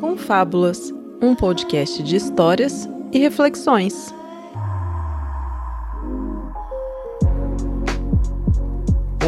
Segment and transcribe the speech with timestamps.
[0.00, 4.14] Confábulas, um podcast de histórias e reflexões.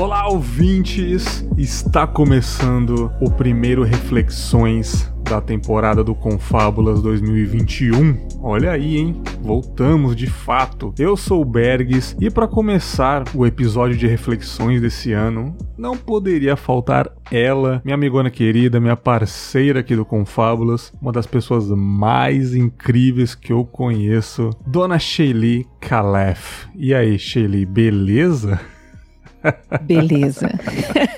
[0.01, 1.47] Olá, ouvintes!
[1.59, 8.39] Está começando o primeiro Reflexões da temporada do Confábulas 2021.
[8.43, 9.23] Olha aí, hein?
[9.41, 10.93] Voltamos de fato.
[10.99, 16.55] Eu sou o Bergs e para começar o episódio de reflexões desse ano, não poderia
[16.55, 23.35] faltar ela, minha amigona querida, minha parceira aqui do Confábulas, uma das pessoas mais incríveis
[23.35, 26.67] que eu conheço, Dona Shelly Calef.
[26.77, 28.61] E aí, Shelly, beleza?
[29.83, 30.51] Beleza.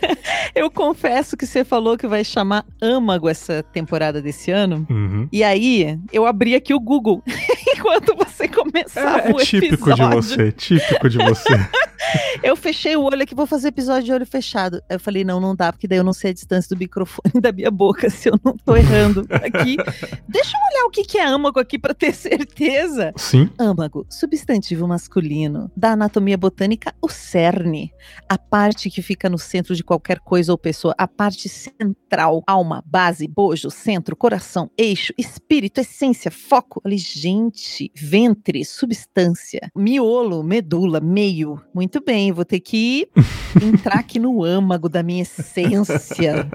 [0.54, 4.86] Eu confesso que você falou que vai chamar âmago essa temporada desse ano.
[4.88, 5.28] Uhum.
[5.32, 7.22] E aí, eu abri aqui o Google
[7.76, 10.08] enquanto você começava É, é o típico episódio.
[10.08, 11.48] de você, típico de você.
[12.42, 14.82] Eu fechei o olho aqui, vou fazer episódio de olho fechado.
[14.90, 17.50] Eu falei, não, não dá, porque daí eu não sei a distância do microfone da
[17.50, 19.76] minha boca, se eu não tô errando aqui.
[20.28, 23.12] Deixa eu olhar o que que é âmago aqui pra ter certeza.
[23.16, 27.90] Sim, Âmago, substantivo masculino, da anatomia botânica, o cerne,
[28.28, 32.82] a parte que fica no centro de qualquer coisa ou pessoa, a parte central, alma,
[32.86, 36.80] base, bojo, centro, coração, eixo, espírito, essência, foco.
[36.82, 37.90] Falei, gente,
[38.34, 41.60] ventre, substância, miolo, medula, meio.
[41.72, 43.08] Muito bem, vou ter que
[43.62, 46.48] entrar aqui no âmago da minha essência.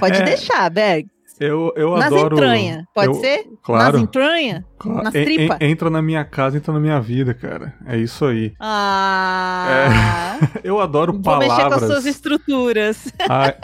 [0.00, 1.06] Pode É, deixar, Berg.
[1.46, 2.36] Eu, eu Nas adoro.
[2.36, 3.46] entranhas, pode eu- ser?
[3.62, 3.92] Claro.
[3.94, 4.64] Nas entranhas?
[4.78, 5.02] claro.
[5.04, 5.58] nas En- en- tripa?
[5.60, 7.74] entra na minha casa, entra na minha vida, cara.
[7.86, 8.52] É isso aí.
[8.60, 10.38] Ah!
[10.64, 11.90] Eu adoro Vou mexer com as palavras.
[11.90, 13.12] suas estruturas.
[13.28, 13.54] A-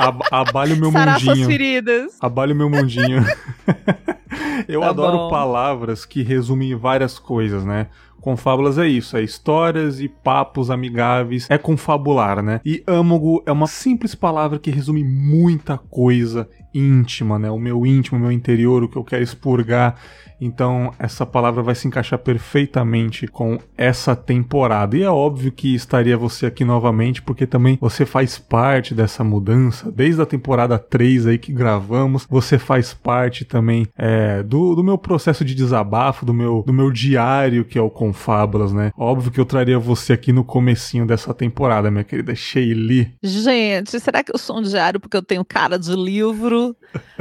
[0.41, 1.47] Abalho meu Sarar suas mundinho.
[1.47, 2.13] feridas.
[2.21, 3.25] Abalho meu mundinho.
[4.69, 5.31] Eu Tá adoro bom.
[5.31, 7.87] palavras que resumem várias coisas, né?
[8.21, 12.61] Confábulas é isso, é histórias e papos amigáveis, é confabular, né?
[12.65, 17.51] E âmago é uma simples palavra que resume muita coisa íntima, né?
[17.51, 19.97] O meu íntimo, o meu interior, o que eu quero expurgar.
[20.41, 24.97] Então, essa palavra vai se encaixar perfeitamente com essa temporada.
[24.97, 29.91] E é óbvio que estaria você aqui novamente, porque também você faz parte dessa mudança.
[29.91, 34.97] Desde a temporada 3 aí que gravamos, você faz parte também é, do, do meu
[34.97, 38.93] processo de desabafo, do meu, do meu diário, que é o Confábulas, né?
[38.97, 43.13] Óbvio que eu traria você aqui no comecinho dessa temporada, minha querida Sheili.
[43.23, 46.58] Gente, será que eu sou um diário porque eu tenho cara de livro?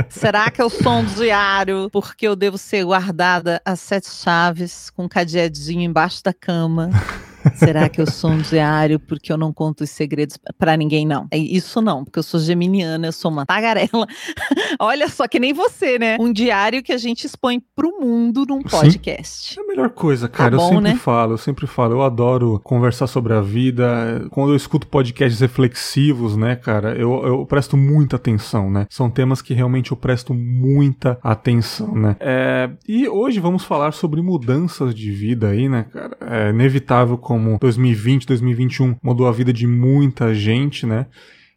[0.09, 5.05] Será que eu sou um diário porque eu devo ser guardada às sete chaves com
[5.05, 6.89] um cadeadinho embaixo da cama?
[7.55, 11.05] Será que eu sou um diário porque eu não conto os segredos pra ninguém?
[11.05, 11.27] Não.
[11.31, 14.07] É Isso não, porque eu sou geminiana, eu sou uma tagarela.
[14.79, 16.17] Olha só, que nem você, né?
[16.19, 19.59] Um diário que a gente expõe pro mundo num podcast.
[19.59, 20.55] É a melhor coisa, cara.
[20.55, 20.95] eu bom, sempre né?
[20.95, 21.93] falo, eu sempre falo.
[21.93, 24.27] Eu adoro conversar sobre a vida.
[24.31, 28.85] Quando eu escuto podcasts reflexivos, né, cara, eu, eu presto muita atenção, né?
[28.89, 32.15] São temas que realmente eu presto muita atenção, né?
[32.19, 36.17] É, e hoje vamos falar sobre mudanças de vida aí, né, cara?
[36.21, 41.07] É inevitável como 2020, 2021 mudou a vida de muita gente, né?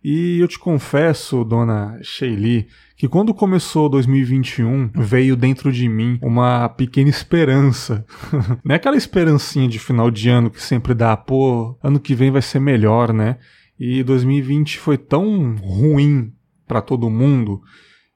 [0.02, 6.68] E eu te confesso, dona Sheili, que quando começou 2021, veio dentro de mim uma
[6.70, 8.04] pequena esperança.
[8.64, 12.30] Não é aquela esperancinha de final de ano que sempre dá, pô, ano que vem
[12.30, 13.36] vai ser melhor, né?
[13.78, 16.32] E 2020 foi tão ruim
[16.66, 17.60] pra todo mundo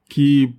[0.09, 0.55] que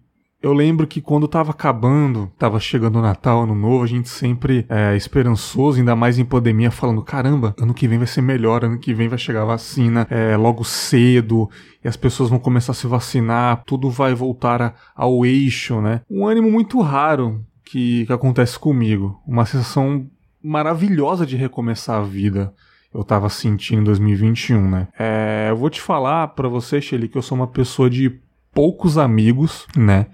[0.46, 4.66] eu lembro que quando tava acabando, tava chegando o Natal, Ano Novo, a gente sempre
[4.70, 8.78] é, esperançoso, ainda mais em pandemia, falando: caramba, ano que vem vai ser melhor, ano
[8.78, 11.50] que vem vai chegar a vacina é, logo cedo,
[11.84, 16.02] e as pessoas vão começar a se vacinar, tudo vai voltar a- ao eixo, né?
[16.10, 19.20] Um ânimo muito raro que, que acontece comigo.
[19.26, 20.06] Uma sensação
[20.44, 22.54] maravilhosa de recomeçar a vida.
[22.94, 24.88] Eu tava sentindo em 2021, né?
[24.98, 28.20] É, eu vou te falar pra você, Shelly, que eu sou uma pessoa de
[28.54, 30.06] poucos amigos, né?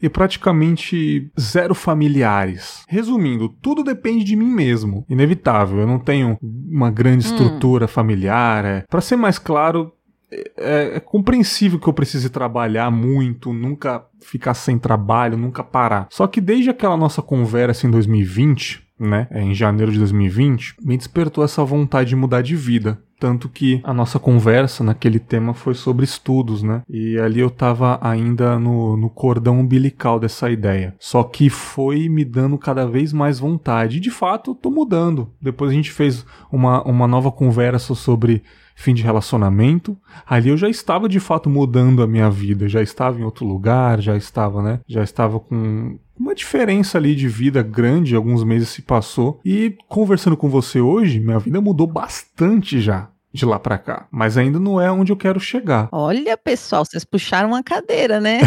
[0.00, 2.84] E praticamente zero familiares.
[2.88, 5.04] Resumindo, tudo depende de mim mesmo.
[5.08, 5.78] Inevitável.
[5.80, 7.30] Eu não tenho uma grande Hum.
[7.30, 8.64] estrutura familiar.
[8.64, 8.84] É.
[8.88, 9.92] Para ser mais claro,
[10.30, 16.06] é, é compreensível que eu precise trabalhar muito, nunca ficar sem trabalho, nunca parar.
[16.10, 20.96] Só que desde aquela nossa conversa em 2020, né, é, em janeiro de 2020, me
[20.96, 22.98] despertou essa vontade de mudar de vida.
[23.18, 26.82] Tanto que a nossa conversa naquele tema foi sobre estudos, né?
[26.88, 30.94] E ali eu tava ainda no, no cordão umbilical dessa ideia.
[31.00, 33.96] Só que foi me dando cada vez mais vontade.
[33.96, 35.32] E de fato, tô mudando.
[35.42, 38.44] Depois a gente fez uma, uma nova conversa sobre
[38.78, 39.98] fim de relacionamento.
[40.24, 44.00] Ali eu já estava de fato mudando a minha vida, já estava em outro lugar,
[44.00, 44.80] já estava, né?
[44.86, 49.40] Já estava com uma diferença ali de vida grande, alguns meses se passou.
[49.44, 53.08] E conversando com você hoje, minha vida mudou bastante já.
[53.32, 55.88] de lá para cá, mas ainda não é onde eu quero chegar.
[55.92, 58.40] Olha, pessoal, vocês puxaram uma cadeira, né?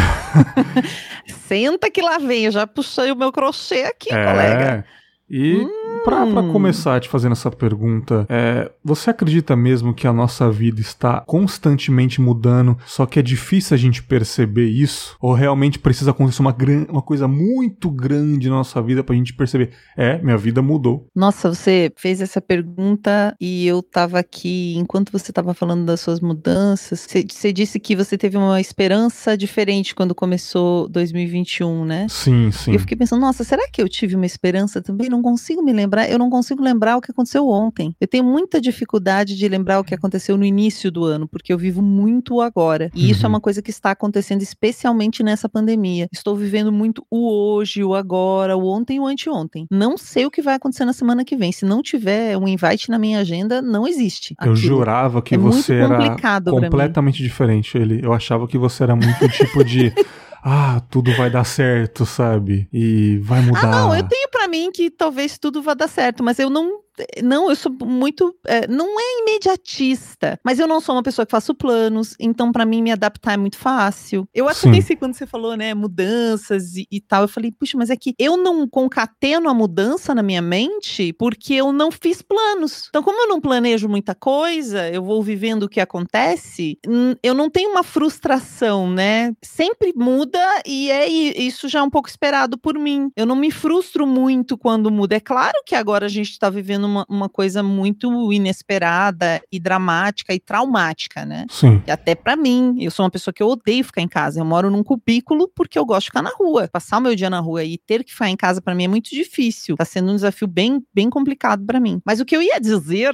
[1.47, 4.85] Senta que lá vem, eu já puxei o meu crochê aqui, é, colega.
[5.31, 6.01] E hum.
[6.03, 11.21] para começar te fazendo essa pergunta, é, você acredita mesmo que a nossa vida está
[11.21, 15.15] constantemente mudando, só que é difícil a gente perceber isso?
[15.21, 16.53] Ou realmente precisa acontecer uma,
[16.89, 19.69] uma coisa muito grande na nossa vida pra gente perceber?
[19.95, 21.07] É, minha vida mudou.
[21.15, 26.19] Nossa, você fez essa pergunta e eu tava aqui, enquanto você tava falando das suas
[26.19, 32.07] mudanças, você disse que você teve uma esperança diferente quando começou 2021, né?
[32.09, 32.71] Sim, sim.
[32.71, 35.09] E eu fiquei pensando, nossa, será que eu tive uma esperança também?
[35.09, 37.95] Não não consigo me lembrar, eu não consigo lembrar o que aconteceu ontem.
[38.01, 41.57] Eu tenho muita dificuldade de lembrar o que aconteceu no início do ano, porque eu
[41.57, 42.89] vivo muito o agora.
[42.95, 43.11] E uhum.
[43.11, 43.35] isso é uhum.
[43.35, 46.07] uma coisa que está acontecendo especialmente nessa pandemia.
[46.11, 49.67] Estou vivendo muito o hoje, o agora, o ontem e o anteontem.
[49.69, 51.51] Não sei o que vai acontecer na semana que vem.
[51.51, 54.33] Se não tiver um invite na minha agenda, não existe.
[54.37, 54.53] Aquilo.
[54.53, 57.77] Eu jurava que é você era completamente diferente.
[57.77, 59.93] Ele, eu achava que você era muito tipo de
[60.43, 62.67] ah, tudo vai dar certo, sabe?
[62.73, 63.63] E vai mudar.
[63.63, 66.81] Ah, não, eu tenho para mim que talvez tudo vá dar certo, mas eu não
[67.23, 68.35] não, eu sou muito.
[68.45, 72.65] É, não é imediatista, mas eu não sou uma pessoa que faço planos, então para
[72.65, 74.27] mim me adaptar é muito fácil.
[74.33, 74.71] Eu até Sim.
[74.71, 78.13] pensei quando você falou, né, mudanças e, e, tal, eu falei, puxa, mas é que
[78.17, 82.87] eu não concateno a mudança na minha mente porque eu não fiz planos.
[82.89, 86.77] Então, como eu não planejo muita coisa, eu vou vivendo o que acontece,
[87.23, 89.33] eu não tenho uma frustração, né?
[89.41, 93.11] Sempre muda e é isso já é um pouco esperado por mim.
[93.15, 95.15] Eu não me frustro muito quando muda.
[95.15, 100.33] É claro que agora a gente tá vivendo uma, uma coisa muito inesperada e dramática
[100.33, 101.45] e traumática, né?
[101.49, 101.81] Sim.
[101.85, 104.39] E até para mim, eu sou uma pessoa que eu odeio ficar em casa.
[104.39, 106.69] Eu moro num cubículo porque eu gosto de ficar na rua.
[106.71, 108.87] Passar o meu dia na rua e ter que ficar em casa para mim é
[108.87, 109.75] muito difícil.
[109.75, 112.01] Tá sendo um desafio bem, bem complicado para mim.
[112.05, 113.13] Mas o que eu ia dizer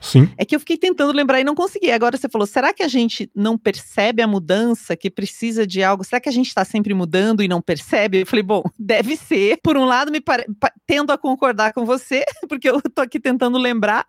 [0.00, 0.28] Sim.
[0.36, 1.90] É que eu fiquei tentando lembrar e não consegui.
[1.90, 6.04] Agora você falou, será que a gente não percebe a mudança, que precisa de algo?
[6.04, 8.20] Será que a gente está sempre mudando e não percebe?
[8.20, 9.58] Eu falei, bom, deve ser.
[9.62, 10.46] Por um lado, me pare...
[10.86, 14.06] tendo a concordar com você, porque eu tô aqui tentando lembrar.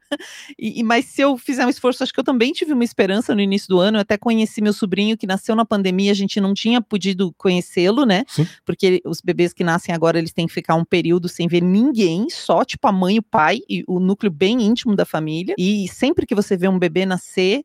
[0.57, 3.41] E, mas se eu fizer um esforço, acho que eu também tive uma esperança no
[3.41, 3.97] início do ano.
[3.97, 8.05] Eu até conheci meu sobrinho que nasceu na pandemia, a gente não tinha podido conhecê-lo,
[8.05, 8.23] né?
[8.27, 8.47] Sim.
[8.65, 12.29] Porque os bebês que nascem agora, eles têm que ficar um período sem ver ninguém,
[12.29, 15.55] só tipo a mãe, o pai e o núcleo bem íntimo da família.
[15.57, 17.63] E e sempre que você vê um bebê nascer,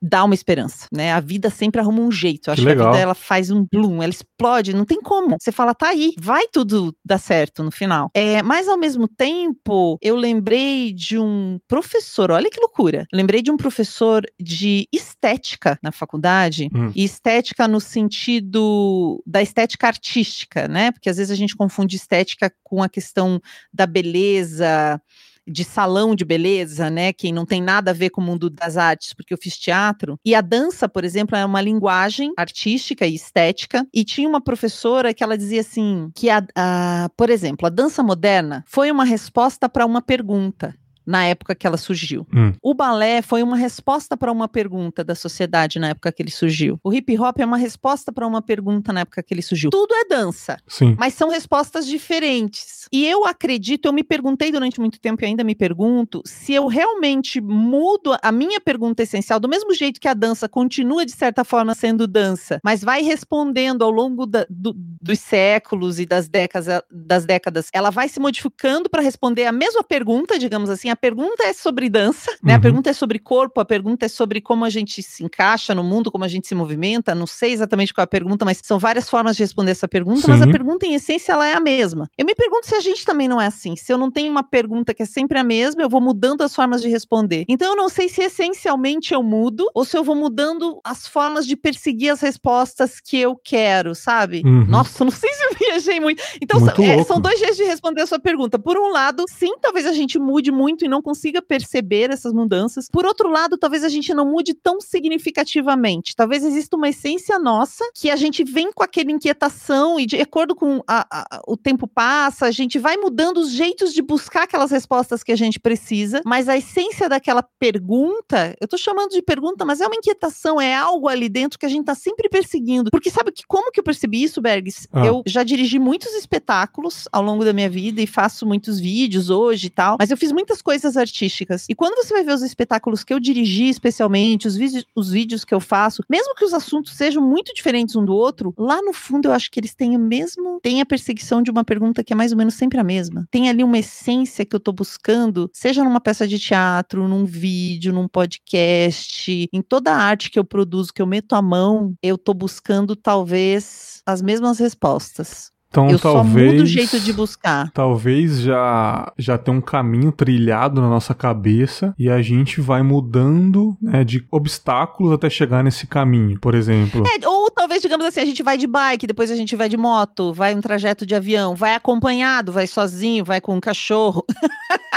[0.00, 1.12] dá uma esperança, né?
[1.12, 2.48] A vida sempre arruma um jeito.
[2.48, 5.36] Eu acho que, que a vida ela faz um bloom, ela explode, não tem como.
[5.38, 8.10] Você fala, tá aí, vai tudo dar certo no final.
[8.14, 13.06] É, mas ao mesmo tempo, eu lembrei de um professor, olha que loucura.
[13.12, 16.92] Lembrei de um professor de estética na faculdade, hum.
[16.94, 20.92] e estética no sentido da estética artística, né?
[20.92, 23.40] Porque às vezes a gente confunde estética com a questão
[23.72, 25.00] da beleza,
[25.46, 27.12] de salão de beleza, né?
[27.12, 30.18] Quem não tem nada a ver com o mundo das artes, porque eu fiz teatro.
[30.24, 33.86] E a dança, por exemplo, é uma linguagem artística e estética.
[33.92, 38.02] E tinha uma professora que ela dizia assim: que, a, a por exemplo, a dança
[38.02, 40.74] moderna foi uma resposta para uma pergunta
[41.06, 42.26] na época que ela surgiu.
[42.34, 42.52] Hum.
[42.62, 46.78] O balé foi uma resposta para uma pergunta da sociedade na época que ele surgiu.
[46.82, 49.70] O hip hop é uma resposta para uma pergunta na época que ele surgiu.
[49.70, 50.96] Tudo é dança, Sim.
[50.98, 52.88] mas são respostas diferentes.
[52.92, 56.66] E eu acredito, eu me perguntei durante muito tempo e ainda me pergunto, se eu
[56.66, 61.44] realmente mudo a minha pergunta essencial, do mesmo jeito que a dança continua de certa
[61.44, 66.82] forma sendo dança, mas vai respondendo ao longo da, do, dos séculos e das décadas,
[66.90, 71.42] das décadas, ela vai se modificando para responder a mesma pergunta, digamos assim, a pergunta
[71.42, 72.52] é sobre dança, né?
[72.52, 72.58] Uhum.
[72.58, 75.82] A pergunta é sobre corpo, a pergunta é sobre como a gente se encaixa no
[75.82, 77.14] mundo, como a gente se movimenta.
[77.14, 80.22] Não sei exatamente qual é a pergunta, mas são várias formas de responder essa pergunta,
[80.22, 80.30] Sim.
[80.30, 82.08] mas a pergunta em essência ela é a mesma.
[82.16, 83.74] Eu me pergunto se a gente também não é assim.
[83.76, 86.54] Se eu não tenho uma pergunta que é sempre a mesma, eu vou mudando as
[86.54, 87.44] formas de responder.
[87.48, 91.46] Então eu não sei se essencialmente eu mudo ou se eu vou mudando as formas
[91.46, 94.42] de perseguir as respostas que eu quero, sabe?
[94.44, 94.64] Uhum.
[94.66, 96.22] Nossa, não sei se eu viajei muito.
[96.40, 98.58] Então muito são, é, são dois jeitos de responder a sua pergunta.
[98.58, 102.88] Por um lado, sim, talvez a gente mude muito e não consiga perceber essas mudanças.
[102.88, 106.14] Por outro lado, talvez a gente não mude tão significativamente.
[106.16, 110.54] Talvez exista uma essência nossa que a gente vem com aquela inquietação e de acordo
[110.54, 114.70] com a, a, o tempo passa, a gente vai mudando os jeitos de buscar aquelas
[114.70, 119.64] respostas que a gente precisa, mas a essência daquela pergunta, eu tô chamando de pergunta,
[119.64, 122.90] mas é uma inquietação, é algo ali dentro que a gente tá sempre perseguindo.
[122.90, 124.86] Porque sabe que como que eu percebi isso, Bergs?
[124.92, 125.04] Ah.
[125.04, 129.30] Eu já dirigi dirigi muitos espetáculos ao longo da minha vida e faço muitos vídeos
[129.30, 131.66] hoje e tal, mas eu fiz muitas coisas artísticas.
[131.68, 135.44] E quando você vai ver os espetáculos que eu dirigi, especialmente, os, vídeos, os vídeos
[135.44, 138.92] que eu faço, mesmo que os assuntos sejam muito diferentes um do outro, lá no
[138.92, 142.12] fundo eu acho que eles têm o mesmo, tem a perseguição de uma pergunta que
[142.12, 143.26] é mais ou menos sempre a mesma.
[143.30, 147.92] Tem ali uma essência que eu tô buscando, seja numa peça de teatro, num vídeo,
[147.92, 152.16] num podcast, em toda a arte que eu produzo, que eu meto a mão, eu
[152.16, 155.53] tô buscando talvez as mesmas respostas.
[155.74, 157.68] Então, eu talvez, só mudo o jeito de buscar.
[157.72, 163.76] Talvez já, já tenha um caminho trilhado na nossa cabeça e a gente vai mudando
[163.82, 167.02] né, de obstáculos até chegar nesse caminho, por exemplo.
[167.04, 169.76] É, ou talvez, digamos assim, a gente vai de bike, depois a gente vai de
[169.76, 174.24] moto, vai um trajeto de avião, vai acompanhado, vai sozinho, vai com um cachorro.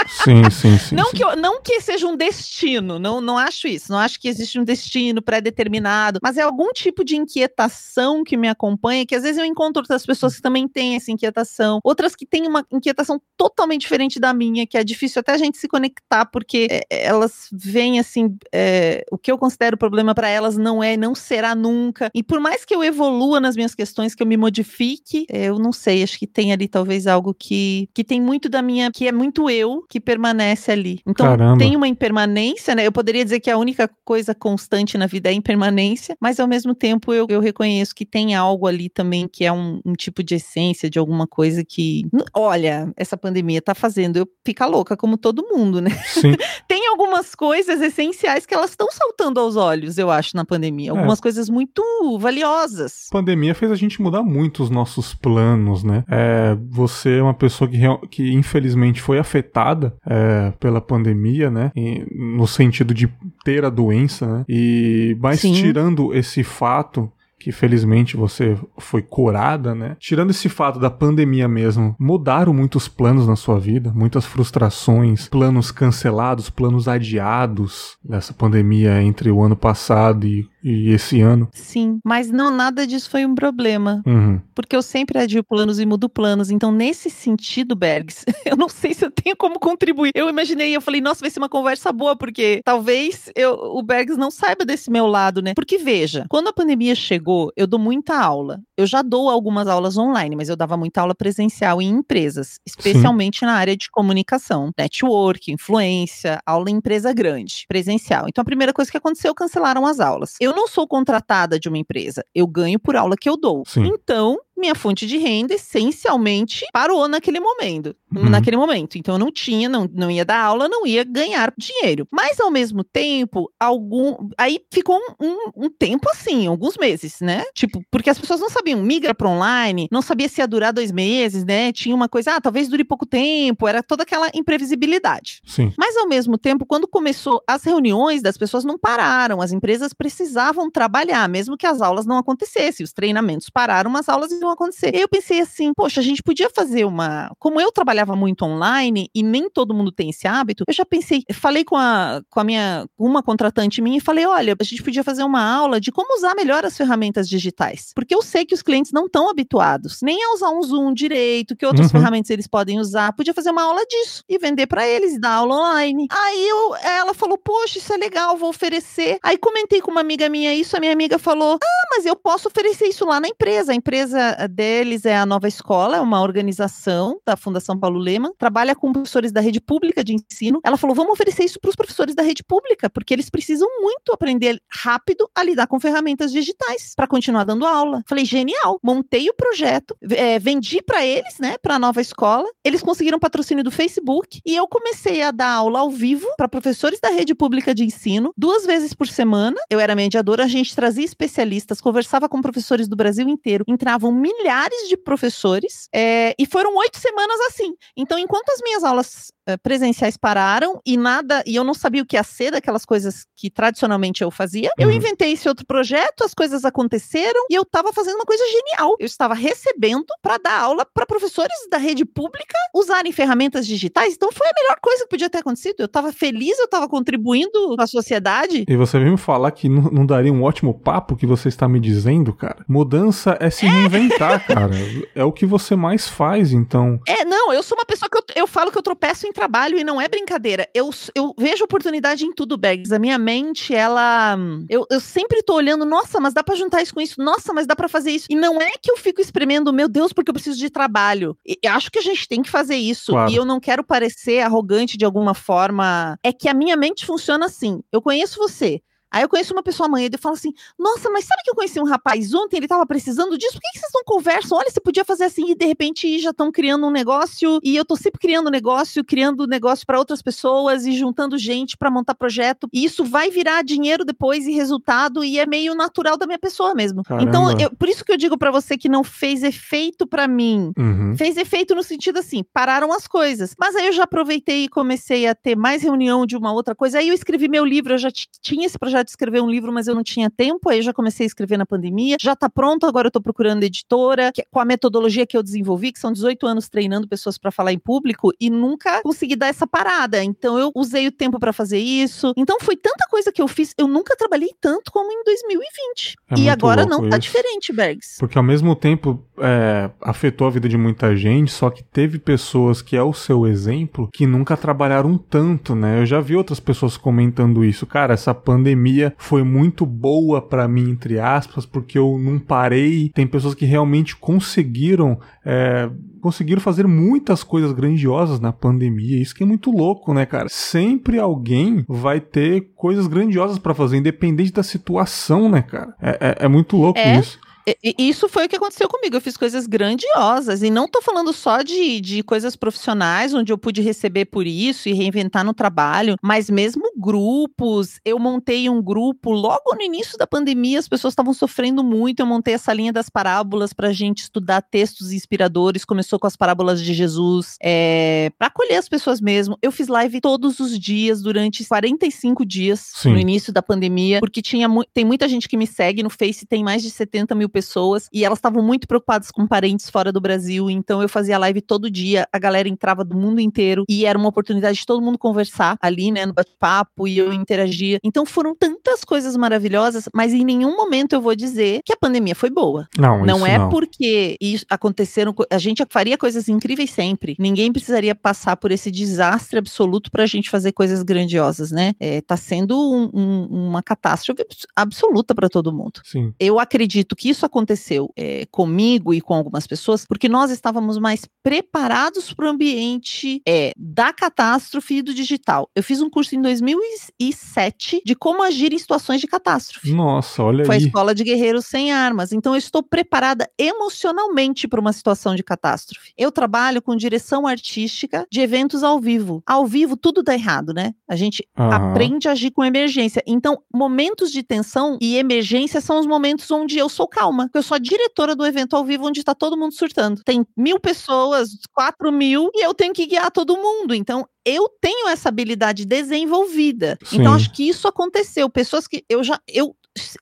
[0.06, 0.94] Sim, sim, sim.
[0.96, 1.16] não, sim.
[1.16, 3.90] Que eu, não que seja um destino, não, não acho isso.
[3.90, 8.48] Não acho que existe um destino pré-determinado, mas é algum tipo de inquietação que me
[8.48, 12.26] acompanha, que às vezes eu encontro outras pessoas que também têm essa inquietação, outras que
[12.26, 16.26] têm uma inquietação totalmente diferente da minha, que é difícil até a gente se conectar,
[16.26, 20.82] porque é, é elas veem assim, é, o que eu considero problema para elas não
[20.82, 22.10] é, não será nunca.
[22.14, 25.58] E por mais que eu evolua nas minhas questões, que eu me modifique, é, eu
[25.58, 29.08] não sei, acho que tem ali talvez algo que, que tem muito da minha, que
[29.08, 31.00] é muito eu, que permanece ali.
[31.06, 31.58] Então Caramba.
[31.58, 32.86] tem uma impermanência, né?
[32.86, 36.46] Eu poderia dizer que a única coisa constante na vida é a impermanência, mas ao
[36.46, 40.22] mesmo tempo eu, eu reconheço que tem algo ali também que é um, um tipo
[40.22, 40.57] de essência
[40.90, 45.80] de alguma coisa que, olha, essa pandemia tá fazendo eu ficar louca como todo mundo,
[45.80, 45.90] né?
[46.06, 46.34] Sim.
[46.68, 50.90] tem algumas coisas essenciais que elas estão saltando aos olhos, eu acho, na pandemia.
[50.90, 51.22] Algumas é.
[51.22, 51.82] coisas muito
[52.18, 53.08] valiosas.
[53.10, 56.04] A pandemia fez a gente mudar muito os nossos planos, né?
[56.10, 61.70] É, você é uma pessoa que, que infelizmente foi afetada é, pela pandemia, né?
[61.76, 63.08] E, no sentido de
[63.44, 64.44] ter a doença, né?
[64.48, 65.52] E mas Sim.
[65.52, 69.96] tirando esse fato, que felizmente você foi curada, né?
[69.98, 75.70] Tirando esse fato da pandemia mesmo, mudaram muitos planos na sua vida, muitas frustrações, planos
[75.70, 81.48] cancelados, planos adiados dessa pandemia entre o ano passado e e esse ano.
[81.52, 84.02] Sim, mas não nada disso foi um problema.
[84.06, 84.40] Uhum.
[84.54, 86.50] Porque eu sempre adio planos e mudo planos.
[86.50, 90.10] Então, nesse sentido, Bergs, eu não sei se eu tenho como contribuir.
[90.14, 94.18] Eu imaginei, eu falei, nossa, vai ser uma conversa boa, porque talvez eu, o Bergs
[94.18, 95.54] não saiba desse meu lado, né?
[95.54, 98.60] Porque veja, quando a pandemia chegou, eu dou muita aula.
[98.76, 103.40] Eu já dou algumas aulas online, mas eu dava muita aula presencial em empresas, especialmente
[103.40, 103.46] Sim.
[103.46, 108.26] na área de comunicação, network, influência, aula em empresa grande, presencial.
[108.28, 110.34] Então, a primeira coisa que aconteceu, cancelaram as aulas.
[110.40, 113.62] Eu não sou contratada de uma empresa, eu ganho por aula que eu dou.
[113.64, 113.86] Sim.
[113.86, 117.94] Então, minha fonte de renda essencialmente parou naquele momento.
[118.14, 118.28] Uhum.
[118.28, 118.98] Naquele momento.
[118.98, 122.06] Então eu não tinha, não, não ia dar aula, não ia ganhar dinheiro.
[122.10, 124.28] Mas ao mesmo tempo, algum.
[124.36, 127.44] Aí ficou um, um, um tempo assim, alguns meses, né?
[127.54, 130.90] Tipo, porque as pessoas não sabiam, migra para online, não sabia se ia durar dois
[130.90, 131.72] meses, né?
[131.72, 135.40] Tinha uma coisa, ah, talvez dure pouco tempo, era toda aquela imprevisibilidade.
[135.44, 135.72] Sim.
[135.78, 140.70] Mas ao mesmo tempo, quando começou as reuniões das pessoas não pararam, as empresas precisavam
[140.70, 144.94] trabalhar, mesmo que as aulas não acontecessem, os treinamentos pararam, as aulas acontecer.
[144.94, 147.30] Eu pensei assim, poxa, a gente podia fazer uma.
[147.38, 151.22] Como eu trabalhava muito online e nem todo mundo tem esse hábito, eu já pensei,
[151.32, 155.04] falei com a, com a minha, uma contratante minha e falei: olha, a gente podia
[155.04, 157.92] fazer uma aula de como usar melhor as ferramentas digitais.
[157.94, 161.56] Porque eu sei que os clientes não estão habituados nem a usar um Zoom direito,
[161.56, 161.92] que outras uhum.
[161.92, 163.12] ferramentas eles podem usar.
[163.12, 166.06] Podia fazer uma aula disso e vender para eles dar aula online.
[166.10, 169.18] Aí eu, ela falou: poxa, isso é legal, vou oferecer.
[169.22, 172.48] Aí comentei com uma amiga minha isso, a minha amiga falou: ah, mas eu posso
[172.48, 173.72] oferecer isso lá na empresa.
[173.72, 178.74] A empresa deles é a Nova Escola, é uma organização da Fundação Paulo Leman, trabalha
[178.74, 180.60] com professores da rede pública de ensino.
[180.64, 184.12] Ela falou: vamos oferecer isso para os professores da rede pública, porque eles precisam muito
[184.12, 188.02] aprender rápido a lidar com ferramentas digitais para continuar dando aula.
[188.06, 188.78] Falei: genial.
[188.82, 192.48] Montei o projeto, é, vendi para eles, né, para a Nova Escola.
[192.64, 197.00] Eles conseguiram patrocínio do Facebook e eu comecei a dar aula ao vivo para professores
[197.00, 199.56] da rede pública de ensino, duas vezes por semana.
[199.70, 204.88] Eu era mediadora, a gente trazia especialistas, conversava com professores do Brasil inteiro, entravam milhares
[204.88, 207.74] de professores é, e foram oito semanas assim.
[207.96, 212.16] Então, enquanto as minhas aulas presenciais pararam e nada, e eu não sabia o que
[212.16, 214.70] ia ser daquelas coisas que tradicionalmente eu fazia.
[214.78, 214.84] Uhum.
[214.84, 218.96] Eu inventei esse outro projeto, as coisas aconteceram e eu estava fazendo uma coisa genial.
[218.98, 224.14] Eu estava recebendo para dar aula para professores da rede pública usarem ferramentas digitais.
[224.14, 225.76] Então foi a melhor coisa que podia ter acontecido.
[225.78, 228.64] Eu estava feliz, eu estava contribuindo para a sociedade.
[228.68, 231.68] E você veio me falar que não, não, daria um ótimo papo que você está
[231.68, 232.64] me dizendo, cara?
[232.68, 234.74] Mudança é se reinventar, cara.
[235.14, 237.00] É o que você mais faz, então.
[237.06, 239.32] É, não, Não, eu sou uma pessoa que eu, eu falo que eu tropeço em
[239.38, 240.68] trabalho e não é brincadeira.
[240.74, 242.92] Eu, eu vejo oportunidade em tudo, Bags.
[242.92, 244.36] A minha mente, ela.
[244.68, 247.66] Eu, eu sempre tô olhando, nossa, mas dá pra juntar isso com isso, nossa, mas
[247.66, 248.26] dá pra fazer isso.
[248.28, 251.36] E não é que eu fico espremendo, meu Deus, porque eu preciso de trabalho.
[251.46, 253.12] E, acho que a gente tem que fazer isso.
[253.12, 253.30] Claro.
[253.30, 256.18] E eu não quero parecer arrogante de alguma forma.
[256.22, 257.80] É que a minha mente funciona assim.
[257.92, 258.82] Eu conheço você.
[259.10, 261.80] Aí eu conheço uma pessoa amanhã e falo assim: Nossa, mas sabe que eu conheci
[261.80, 262.58] um rapaz ontem?
[262.58, 263.54] Ele tava precisando disso?
[263.54, 264.58] Por que, que vocês não conversam?
[264.58, 267.84] Olha, você podia fazer assim e de repente já estão criando um negócio e eu
[267.84, 272.68] tô sempre criando negócio, criando negócio para outras pessoas e juntando gente para montar projeto.
[272.72, 276.74] E isso vai virar dinheiro depois e resultado e é meio natural da minha pessoa
[276.74, 277.02] mesmo.
[277.02, 277.28] Caramba.
[277.28, 280.72] Então, eu, por isso que eu digo para você que não fez efeito para mim.
[280.78, 281.16] Uhum.
[281.16, 283.54] Fez efeito no sentido assim: pararam as coisas.
[283.58, 286.98] Mas aí eu já aproveitei e comecei a ter mais reunião de uma outra coisa.
[286.98, 288.10] Aí eu escrevi meu livro, eu já
[288.42, 290.92] tinha esse projeto de escrever um livro, mas eu não tinha tempo, aí eu já
[290.92, 292.16] comecei a escrever na pandemia.
[292.20, 295.92] Já tá pronto, agora eu tô procurando editora, que, com a metodologia que eu desenvolvi,
[295.92, 299.66] que são 18 anos treinando pessoas para falar em público e nunca consegui dar essa
[299.66, 300.22] parada.
[300.22, 302.32] Então eu usei o tempo para fazer isso.
[302.36, 306.16] Então foi tanta coisa que eu fiz, eu nunca trabalhei tanto como em 2020.
[306.30, 307.10] É e agora não, tá isso.
[307.10, 308.16] tá diferente, Bergs.
[308.18, 312.82] Porque ao mesmo tempo é, afetou a vida de muita gente, só que teve pessoas
[312.82, 316.00] que é o seu exemplo que nunca trabalharam tanto, né?
[316.00, 317.86] Eu já vi outras pessoas comentando isso.
[317.86, 323.10] Cara, essa pandemia foi muito boa para mim, entre aspas, porque eu não parei.
[323.14, 325.18] Tem pessoas que realmente conseguiram.
[325.44, 325.90] É,
[326.20, 329.20] conseguiram fazer muitas coisas grandiosas na pandemia.
[329.20, 330.48] Isso que é muito louco, né, cara?
[330.48, 335.94] Sempre alguém vai ter coisas grandiosas para fazer, independente da situação, né, cara?
[336.00, 337.18] É, é, é muito louco é.
[337.18, 337.38] isso
[337.82, 339.16] isso foi o que aconteceu comigo.
[339.16, 340.62] Eu fiz coisas grandiosas.
[340.62, 344.88] E não tô falando só de, de coisas profissionais, onde eu pude receber por isso
[344.88, 348.00] e reinventar no trabalho, mas mesmo grupos.
[348.04, 352.20] Eu montei um grupo logo no início da pandemia, as pessoas estavam sofrendo muito.
[352.20, 355.84] Eu montei essa linha das parábolas para a gente estudar textos inspiradores.
[355.84, 359.56] Começou com as parábolas de Jesus, é, para acolher as pessoas mesmo.
[359.62, 363.12] Eu fiz live todos os dias, durante 45 dias, Sim.
[363.12, 366.62] no início da pandemia, porque tinha tem muita gente que me segue no Face, tem
[366.62, 370.20] mais de 70 mil pessoas pessoas e elas estavam muito preocupadas com parentes fora do
[370.20, 374.18] Brasil, então eu fazia live todo dia, a galera entrava do mundo inteiro e era
[374.18, 377.98] uma oportunidade de todo mundo conversar ali, né, no bate-papo e eu interagia.
[378.02, 382.34] Então foram tantas coisas maravilhosas, mas em nenhum momento eu vou dizer que a pandemia
[382.34, 382.88] foi boa.
[382.96, 383.68] Não, não é não.
[383.68, 387.36] porque isso aconteceram, a gente faria coisas incríveis sempre.
[387.38, 391.94] Ninguém precisaria passar por esse desastre absoluto pra gente fazer coisas grandiosas, né?
[392.00, 396.00] É, tá sendo um, um, uma catástrofe absoluta para todo mundo.
[396.04, 396.32] Sim.
[396.38, 401.26] Eu acredito que isso aconteceu é, comigo e com algumas pessoas, porque nós estávamos mais
[401.42, 405.70] preparados para o ambiente é, da catástrofe e do digital.
[405.74, 406.42] Eu fiz um curso em
[406.78, 409.92] 2007 de como agir em situações de catástrofe.
[409.92, 410.82] Nossa, olha Foi aí.
[410.82, 412.32] a Escola de Guerreiros Sem Armas.
[412.32, 416.12] Então eu estou preparada emocionalmente para uma situação de catástrofe.
[416.16, 419.42] Eu trabalho com direção artística de eventos ao vivo.
[419.46, 420.94] Ao vivo tudo dá errado, né?
[421.08, 423.22] A gente aprende a agir com emergência.
[423.26, 427.58] Então, momentos de tensão e emergência são os momentos onde eu sou calma calma, porque
[427.58, 430.22] eu sou a diretora do evento ao vivo onde está todo mundo surtando.
[430.24, 433.94] Tem mil pessoas, quatro mil, e eu tenho que guiar todo mundo.
[433.94, 436.98] Então, eu tenho essa habilidade desenvolvida.
[437.04, 437.18] Sim.
[437.18, 438.48] Então, acho que isso aconteceu.
[438.48, 439.40] Pessoas que eu já.
[439.46, 439.74] Eu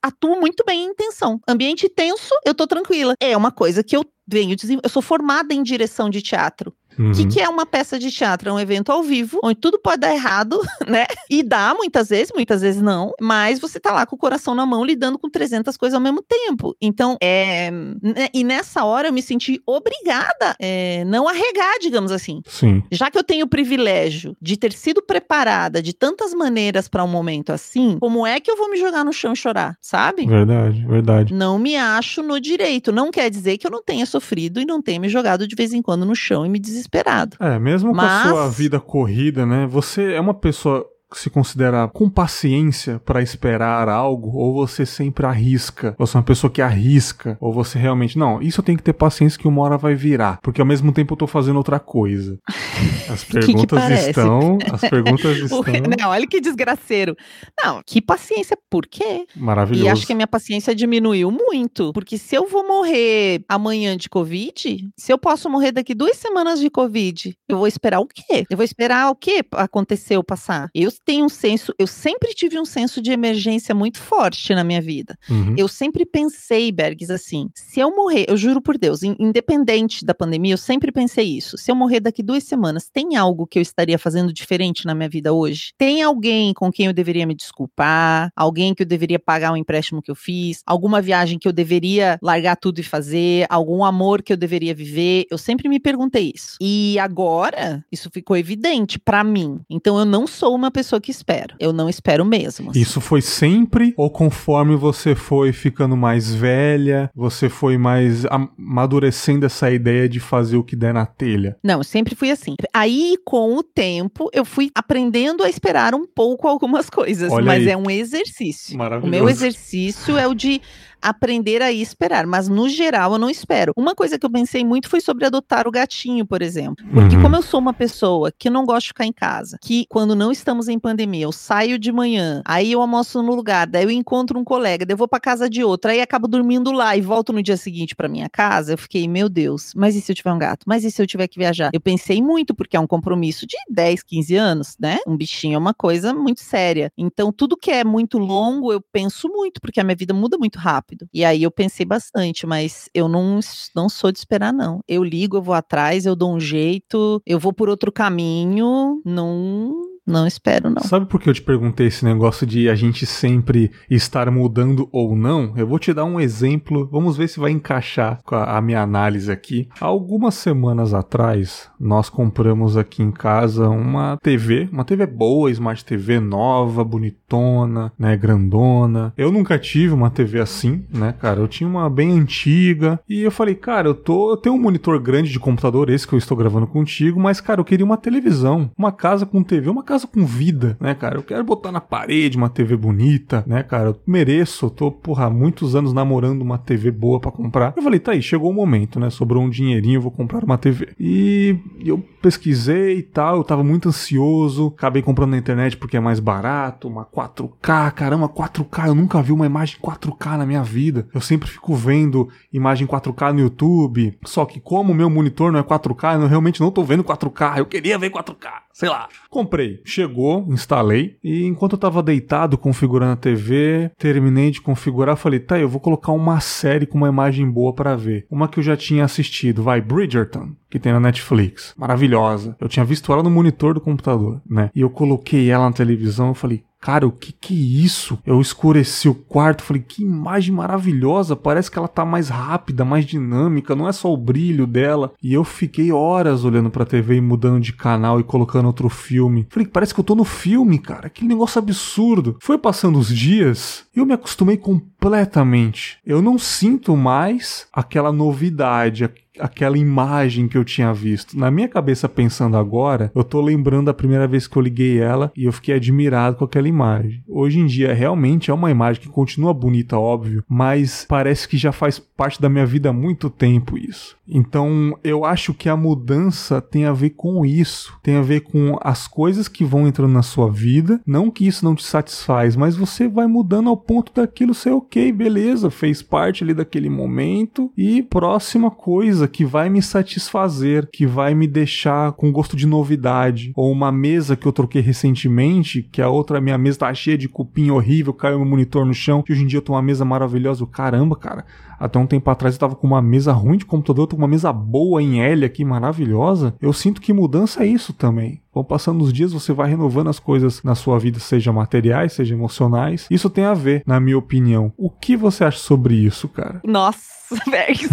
[0.02, 1.40] atuo muito bem em tensão.
[1.46, 3.14] Ambiente tenso, eu tô tranquila.
[3.20, 6.74] É uma coisa que eu venho Eu sou formada em direção de teatro.
[6.98, 7.12] O uhum.
[7.12, 8.48] que, que, é uma peça de teatro?
[8.48, 11.06] É um evento ao vivo, onde tudo pode dar errado, né?
[11.30, 14.64] E dá muitas vezes, muitas vezes não, mas você tá lá com o coração na
[14.64, 16.74] mão lidando com 300 coisas ao mesmo tempo.
[16.80, 17.70] Então, é.
[17.70, 22.40] Né, e nessa hora eu me senti obrigada é, não a regar, digamos assim.
[22.46, 22.82] Sim.
[22.90, 27.08] Já que eu tenho o privilégio de ter sido preparada de tantas maneiras para um
[27.08, 30.26] momento assim, como é que eu vou me jogar no chão e chorar, sabe?
[30.26, 31.34] Verdade, verdade.
[31.34, 32.92] Não me acho no direito.
[32.92, 35.72] Não quer dizer que eu não tenha sofrido e não tenha me jogado de vez
[35.72, 37.36] em quando no chão e me desesperado desesperado.
[37.40, 38.22] É, mesmo Mas...
[38.22, 39.66] com a sua vida corrida, né?
[39.66, 40.86] Você é uma pessoa
[41.18, 45.94] se considera com paciência para esperar algo, ou você sempre arrisca?
[45.98, 48.92] Você é uma pessoa que arrisca, ou você realmente, não, isso eu tenho que ter
[48.92, 52.38] paciência que uma hora vai virar, porque ao mesmo tempo eu tô fazendo outra coisa.
[53.08, 55.62] As perguntas que que estão, as perguntas estão.
[55.98, 57.16] Não, olha que desgraceiro.
[57.62, 59.26] Não, que paciência, por quê?
[59.34, 59.86] Maravilhoso.
[59.86, 64.08] E acho que a minha paciência diminuiu muito, porque se eu vou morrer amanhã de
[64.08, 68.44] Covid, se eu posso morrer daqui duas semanas de Covid, eu vou esperar o quê?
[68.50, 70.68] Eu vou esperar o quê acontecer ou passar?
[70.74, 74.82] Eu tenho um senso, eu sempre tive um senso de emergência muito forte na minha
[74.82, 75.16] vida.
[75.30, 75.54] Uhum.
[75.56, 80.54] Eu sempre pensei, Bergs, assim, se eu morrer, eu juro por Deus, independente da pandemia,
[80.54, 81.56] eu sempre pensei isso.
[81.56, 85.08] Se eu morrer daqui duas semanas, tem algo que eu estaria fazendo diferente na minha
[85.08, 85.72] vida hoje?
[85.78, 88.32] Tem alguém com quem eu deveria me desculpar?
[88.34, 90.60] Alguém que eu deveria pagar um empréstimo que eu fiz?
[90.66, 93.46] Alguma viagem que eu deveria largar tudo e fazer?
[93.48, 95.26] Algum amor que eu deveria viver?
[95.30, 96.56] Eu sempre me perguntei isso.
[96.60, 99.60] E agora, isso ficou evidente para mim.
[99.70, 101.54] Então eu não sou uma pessoa que espera.
[101.58, 102.70] Eu não espero mesmo.
[102.70, 102.80] Assim.
[102.80, 109.70] Isso foi sempre ou conforme você foi ficando mais velha, você foi mais amadurecendo essa
[109.70, 111.56] ideia de fazer o que der na telha?
[111.62, 112.54] Não, sempre fui assim.
[112.72, 117.62] Aí, com o tempo, eu fui aprendendo a esperar um pouco algumas coisas, Olha mas
[117.62, 117.70] aí.
[117.70, 118.78] é um exercício.
[119.02, 120.60] O meu exercício é o de
[121.06, 123.72] aprender a esperar, mas no geral eu não espero.
[123.76, 126.84] Uma coisa que eu pensei muito foi sobre adotar o gatinho, por exemplo.
[126.92, 127.22] Porque uhum.
[127.22, 130.32] como eu sou uma pessoa que não gosta de ficar em casa, que quando não
[130.32, 134.36] estamos em pandemia, eu saio de manhã, aí eu almoço no lugar, daí eu encontro
[134.38, 137.32] um colega, daí eu vou para casa de outro, aí acabo dormindo lá e volto
[137.32, 140.32] no dia seguinte para minha casa, eu fiquei, meu Deus, mas e se eu tiver
[140.32, 140.64] um gato?
[140.66, 141.70] Mas e se eu tiver que viajar?
[141.72, 144.98] Eu pensei muito porque é um compromisso de 10, 15 anos, né?
[145.06, 146.90] Um bichinho é uma coisa muito séria.
[146.98, 150.58] Então tudo que é muito longo, eu penso muito porque a minha vida muda muito
[150.58, 151.08] rápido rápido.
[151.12, 153.40] E aí eu pensei bastante, mas eu não,
[153.74, 154.80] não sou de esperar, não.
[154.88, 159.95] Eu ligo, eu vou atrás, eu dou um jeito, eu vou por outro caminho, não
[160.06, 160.82] não espero, não.
[160.82, 165.16] Sabe por que eu te perguntei esse negócio de a gente sempre estar mudando ou
[165.16, 165.52] não?
[165.56, 168.80] Eu vou te dar um exemplo, vamos ver se vai encaixar com a, a minha
[168.80, 169.68] análise aqui.
[169.80, 176.20] Algumas semanas atrás, nós compramos aqui em casa uma TV, uma TV boa, Smart TV
[176.20, 179.12] nova, bonitona, né, grandona.
[179.16, 181.40] Eu nunca tive uma TV assim, né, cara?
[181.40, 185.00] Eu tinha uma bem antiga e eu falei, cara, eu tô, eu tenho um monitor
[185.00, 188.70] grande de computador, esse que eu estou gravando contigo, mas cara, eu queria uma televisão,
[188.78, 191.16] uma casa com TV, uma casa casa com vida, né, cara?
[191.16, 193.88] Eu quero botar na parede uma TV bonita, né, cara?
[193.88, 197.72] Eu mereço, eu tô, porra, muitos anos namorando uma TV boa para comprar.
[197.76, 199.08] Eu falei, tá aí, chegou o momento, né?
[199.10, 200.88] Sobrou um dinheirinho, vou comprar uma TV.
[201.00, 206.00] E eu pesquisei e tal, eu tava muito ansioso, acabei comprando na internet porque é
[206.00, 211.08] mais barato, uma 4K, caramba, 4K, eu nunca vi uma imagem 4K na minha vida.
[211.14, 215.60] Eu sempre fico vendo imagem 4K no YouTube, só que como o meu monitor não
[215.60, 219.08] é 4K, eu realmente não tô vendo 4K, eu queria ver 4K, sei lá.
[219.30, 225.40] Comprei, chegou, instalei e enquanto eu tava deitado configurando a TV, terminei de configurar, falei,
[225.40, 228.26] tá, eu vou colocar uma série com uma imagem boa para ver.
[228.30, 231.72] Uma que eu já tinha assistido, vai Bridgerton, que tem na Netflix.
[231.76, 232.54] Maravilhosa.
[232.60, 234.70] Eu tinha visto ela no monitor do computador, né?
[234.74, 238.18] E eu coloquei ela na televisão, eu falei, Cara, o que que é isso?
[238.24, 243.04] Eu escureci o quarto, falei, que imagem maravilhosa, parece que ela tá mais rápida, mais
[243.04, 245.12] dinâmica, não é só o brilho dela.
[245.20, 249.48] E eu fiquei horas olhando pra TV e mudando de canal e colocando outro filme.
[249.50, 252.36] Falei, parece que eu tô no filme, cara, que negócio absurdo.
[252.40, 255.98] Foi passando os dias e eu me acostumei completamente.
[256.06, 259.02] Eu não sinto mais aquela novidade,
[259.38, 261.38] aquela imagem que eu tinha visto.
[261.38, 265.32] Na minha cabeça, pensando agora, eu tô lembrando a primeira vez que eu liguei ela
[265.36, 267.22] e eu fiquei admirado com aquela imagem.
[267.28, 271.72] Hoje em dia, realmente é uma imagem que continua bonita, óbvio, mas parece que já
[271.72, 274.16] faz parte da minha vida há muito tempo isso.
[274.28, 278.78] Então, eu acho que a mudança tem a ver com isso, tem a ver com
[278.80, 282.76] as coisas que vão entrando na sua vida, não que isso não te satisfaz, mas
[282.76, 288.02] você vai mudando ao ponto daquilo ser ok, beleza, fez parte ali daquele momento e
[288.02, 293.52] próxima coisa coisa que vai me satisfazer, que vai me deixar com gosto de novidade,
[293.54, 297.28] ou uma mesa que eu troquei recentemente, que a outra minha mesa tá cheia de
[297.28, 300.04] cupim horrível, caiu meu monitor no chão, e hoje em dia eu tô uma mesa
[300.04, 301.44] maravilhosa, caramba, cara.
[301.78, 304.22] Até um tempo atrás eu tava com uma mesa ruim de computador, eu tô com
[304.22, 306.54] uma mesa boa em L aqui, maravilhosa.
[306.60, 308.40] Eu sinto que mudança é isso também.
[308.54, 312.34] Vão passando os dias, você vai renovando as coisas na sua vida, seja materiais, seja
[312.34, 313.06] emocionais.
[313.10, 314.72] Isso tem a ver, na minha opinião.
[314.78, 316.62] O que você acha sobre isso, cara?
[316.64, 317.90] Nossa, velho.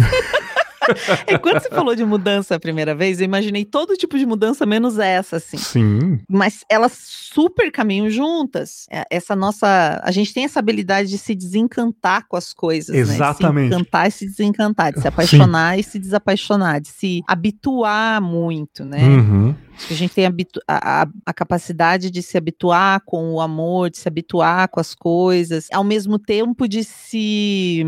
[1.26, 4.66] é, quando você falou de mudança a primeira vez, eu imaginei todo tipo de mudança,
[4.66, 5.56] menos essa, assim.
[5.56, 6.20] Sim.
[6.28, 8.86] Mas elas super caminham juntas.
[8.90, 10.00] É, essa nossa.
[10.02, 12.94] A gente tem essa habilidade de se desencantar com as coisas.
[12.94, 13.70] Exatamente.
[13.70, 13.76] Né?
[13.76, 15.80] Se encantar e se desencantar, de se apaixonar Sim.
[15.80, 19.02] e se desapaixonar, de se habituar muito, né?
[19.02, 19.54] Uhum.
[19.76, 20.32] Acho que a gente tem a,
[20.68, 25.68] a, a, capacidade de se habituar com o amor, de se habituar com as coisas,
[25.72, 27.84] ao mesmo tempo de se,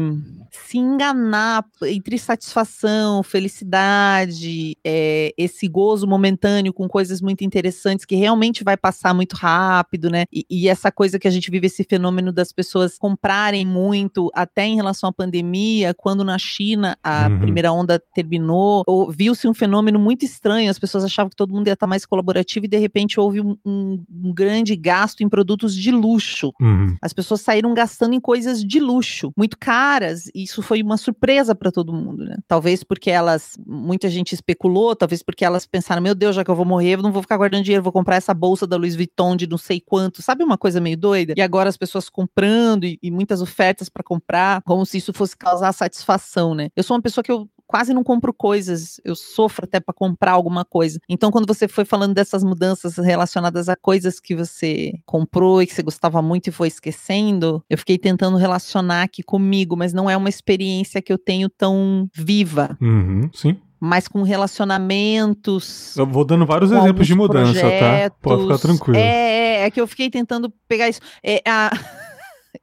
[0.51, 8.65] se enganar entre satisfação, felicidade, é, esse gozo momentâneo com coisas muito interessantes que realmente
[8.65, 10.25] vai passar muito rápido, né?
[10.33, 14.65] E, e essa coisa que a gente vive, esse fenômeno das pessoas comprarem muito, até
[14.67, 17.39] em relação à pandemia, quando na China a uhum.
[17.39, 21.76] primeira onda terminou, viu-se um fenômeno muito estranho, as pessoas achavam que todo mundo ia
[21.77, 25.91] está mais colaborativa e de repente houve um, um, um, grande gasto em produtos de
[25.91, 26.53] luxo.
[26.61, 26.97] Uhum.
[27.01, 31.55] As pessoas saíram gastando em coisas de luxo, muito caras, e isso foi uma surpresa
[31.55, 32.37] para todo mundo, né?
[32.49, 36.57] Talvez porque elas, muita gente especulou, talvez porque elas pensaram, meu Deus, já que eu
[36.57, 39.37] vou morrer, eu não vou ficar guardando dinheiro, vou comprar essa bolsa da Louis Vuitton
[39.37, 41.35] de não sei quanto, sabe uma coisa meio doida?
[41.37, 45.37] E agora as pessoas comprando e, e muitas ofertas para comprar, como se isso fosse
[45.37, 46.69] causar satisfação, né?
[46.75, 50.33] Eu sou uma pessoa que eu quase não compro coisas, eu sofro até para comprar
[50.33, 50.99] alguma coisa.
[51.09, 55.75] Então, quando você foi falando dessas mudanças relacionadas a coisas que você comprou e que
[55.75, 60.17] você gostava muito e foi esquecendo, eu fiquei tentando relacionar aqui comigo, mas não é
[60.17, 62.77] uma experiência que eu tenho tão viva.
[62.81, 65.97] Uhum, sim mas com relacionamentos.
[65.97, 68.09] Eu vou dando vários exemplos de mudança, projetos.
[68.09, 68.17] tá?
[68.23, 68.97] Pode ficar tranquilo.
[68.97, 71.01] É, é que eu fiquei tentando pegar isso.
[71.23, 71.71] É, a...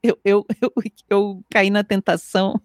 [0.02, 0.72] eu, eu, eu,
[1.10, 2.60] eu caí na tentação.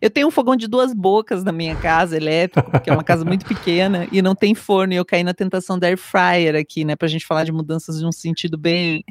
[0.00, 3.24] Eu tenho um fogão de duas bocas na minha casa, elétrico, porque é uma casa
[3.24, 4.92] muito pequena e não tem forno.
[4.92, 6.96] E eu caí na tentação da air fryer aqui, né?
[6.96, 9.04] Pra gente falar de mudanças de um sentido bem.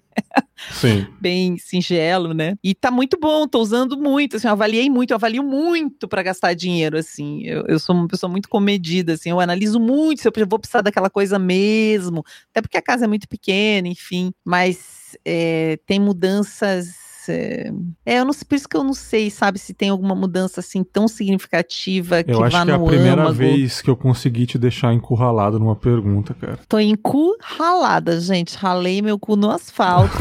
[0.72, 1.08] Sim.
[1.22, 2.58] bem singelo, né?
[2.64, 6.24] E tá muito bom, tô usando muito, assim, eu avaliei muito, eu avalio muito para
[6.24, 7.44] gastar dinheiro, assim.
[7.44, 10.82] Eu, eu sou uma pessoa muito comedida, assim, eu analiso muito se eu vou precisar
[10.82, 14.32] daquela coisa mesmo, até porque a casa é muito pequena, enfim.
[14.44, 17.72] Mas é, tem mudanças é,
[18.06, 20.84] é, eu não, por isso que eu não sei, sabe, se tem alguma mudança assim
[20.84, 23.34] tão significativa que eu acho vá que é a primeira âmago.
[23.34, 26.60] vez que eu consegui te deixar encurralado numa pergunta, cara.
[26.68, 28.58] Tô encurralada, gente.
[28.58, 30.16] Ralei meu cu no asfalto.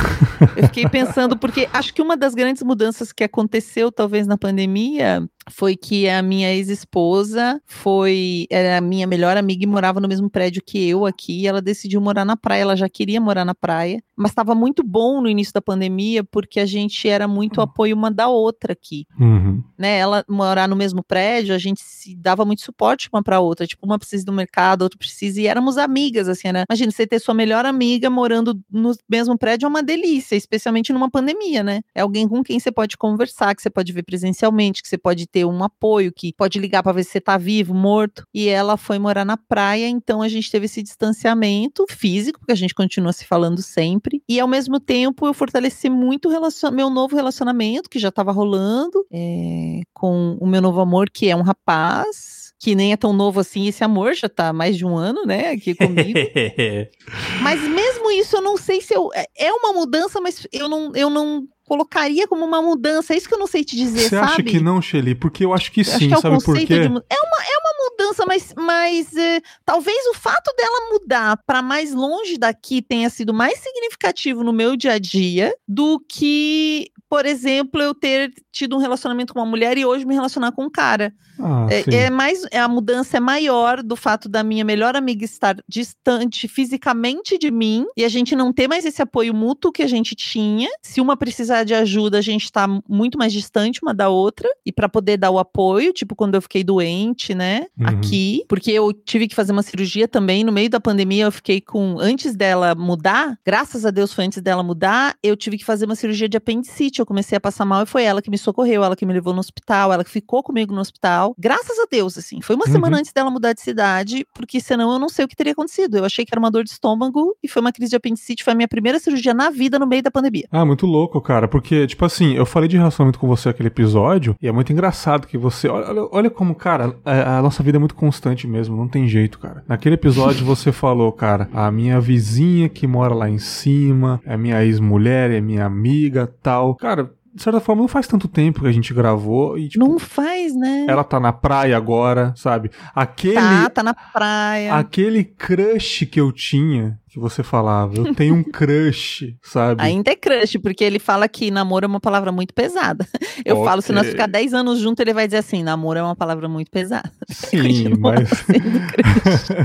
[0.57, 5.29] eu fiquei pensando, porque acho que uma das grandes mudanças que aconteceu, talvez, na pandemia,
[5.51, 10.29] foi que a minha ex-esposa foi era a minha melhor amiga e morava no mesmo
[10.29, 13.55] prédio que eu aqui, e ela decidiu morar na praia, ela já queria morar na
[13.55, 17.95] praia, mas estava muito bom no início da pandemia porque a gente era muito apoio
[17.95, 19.07] uma da outra aqui.
[19.19, 19.63] Uhum.
[19.79, 23.67] Né, ela morar no mesmo prédio, a gente se dava muito suporte uma para outra,
[23.67, 26.65] tipo, uma precisa do mercado, outra precisa e éramos amigas assim, né?
[26.69, 31.11] Imagina você ter sua melhor amiga morando no mesmo prédio é uma delícia, especialmente numa
[31.11, 31.81] pandemia, né?
[31.95, 35.27] É alguém com quem você pode conversar, que você pode ver presencialmente, que você pode
[35.27, 38.25] ter um apoio, que pode ligar para ver se você tá vivo, morto.
[38.33, 42.57] E ela foi morar na praia, então a gente teve esse distanciamento físico, porque a
[42.57, 44.23] gente continua se falando sempre.
[44.29, 49.05] E ao mesmo tempo eu fortaleci muito o meu novo relacionamento, que já estava rolando,
[49.13, 53.41] é, com o meu novo amor, que é um rapaz que nem é tão novo
[53.41, 56.19] assim, esse amor já tá mais de um ano, né, aqui comigo.
[57.43, 59.11] mas mesmo isso, eu não sei se eu.
[59.15, 63.13] É, é uma mudança, mas eu não, eu não colocaria como uma mudança.
[63.13, 64.33] É isso que eu não sei te dizer, Você sabe?
[64.33, 65.15] acha que não, Shelly?
[65.15, 66.65] Porque eu acho que sim, acho que é sabe por quê?
[66.65, 66.85] De...
[66.85, 71.93] É, uma, é uma mudança, mas, mas é, talvez o fato dela mudar para mais
[71.93, 77.81] longe daqui tenha sido mais significativo no meu dia a dia do que, por exemplo,
[77.81, 81.13] eu ter tido um relacionamento com uma mulher e hoje me relacionar com um cara.
[81.39, 85.57] Ah, é, é, mais a mudança é maior do fato da minha melhor amiga estar
[85.69, 89.87] distante fisicamente de mim e a gente não ter mais esse apoio mútuo que a
[89.87, 90.69] gente tinha.
[90.83, 94.73] Se uma precisar de ajuda, a gente está muito mais distante uma da outra e
[94.73, 97.87] para poder dar o apoio, tipo quando eu fiquei doente, né, uhum.
[97.87, 101.61] aqui, porque eu tive que fazer uma cirurgia também no meio da pandemia, eu fiquei
[101.61, 105.85] com antes dela mudar, graças a Deus foi antes dela mudar, eu tive que fazer
[105.85, 108.83] uma cirurgia de apendicite, eu comecei a passar mal e foi ela que me socorreu,
[108.85, 110.97] ela que me levou no hospital, ela que ficou comigo no hospital
[111.39, 112.41] Graças a Deus, assim.
[112.41, 112.73] Foi uma uhum.
[112.73, 115.99] semana antes dela mudar de cidade, porque senão eu não sei o que teria acontecido.
[115.99, 118.43] Eu achei que era uma dor de estômago e foi uma crise de apendicite.
[118.43, 120.47] Foi a minha primeira cirurgia na vida no meio da pandemia.
[120.51, 121.47] Ah, muito louco, cara.
[121.47, 125.27] Porque, tipo assim, eu falei de relacionamento com você aquele episódio e é muito engraçado
[125.27, 125.69] que você.
[125.69, 128.77] Olha, olha como, cara, a, a nossa vida é muito constante mesmo.
[128.77, 129.65] Não tem jeito, cara.
[129.69, 134.65] Naquele episódio você falou, cara, a minha vizinha que mora lá em cima, é minha
[134.65, 136.75] ex-mulher, é minha amiga tal.
[136.87, 139.59] Cara, de certa forma, não faz tanto tempo que a gente gravou.
[139.59, 140.87] E, tipo, não faz, né?
[140.89, 142.71] Ela tá na praia agora, sabe?
[142.95, 143.35] Aquele.
[143.35, 144.73] Tá, tá na praia.
[144.73, 147.97] Aquele crush que eu tinha que você falava.
[147.97, 149.83] Eu tenho um crush, sabe?
[149.83, 153.09] Ainda é crush, porque ele fala que namoro é uma palavra muito pesada.
[153.45, 153.69] Eu okay.
[153.69, 156.49] falo, se nós ficar 10 anos juntos, ele vai dizer assim: namoro é uma palavra
[156.49, 157.11] muito pesada.
[157.29, 158.29] Sim, mas.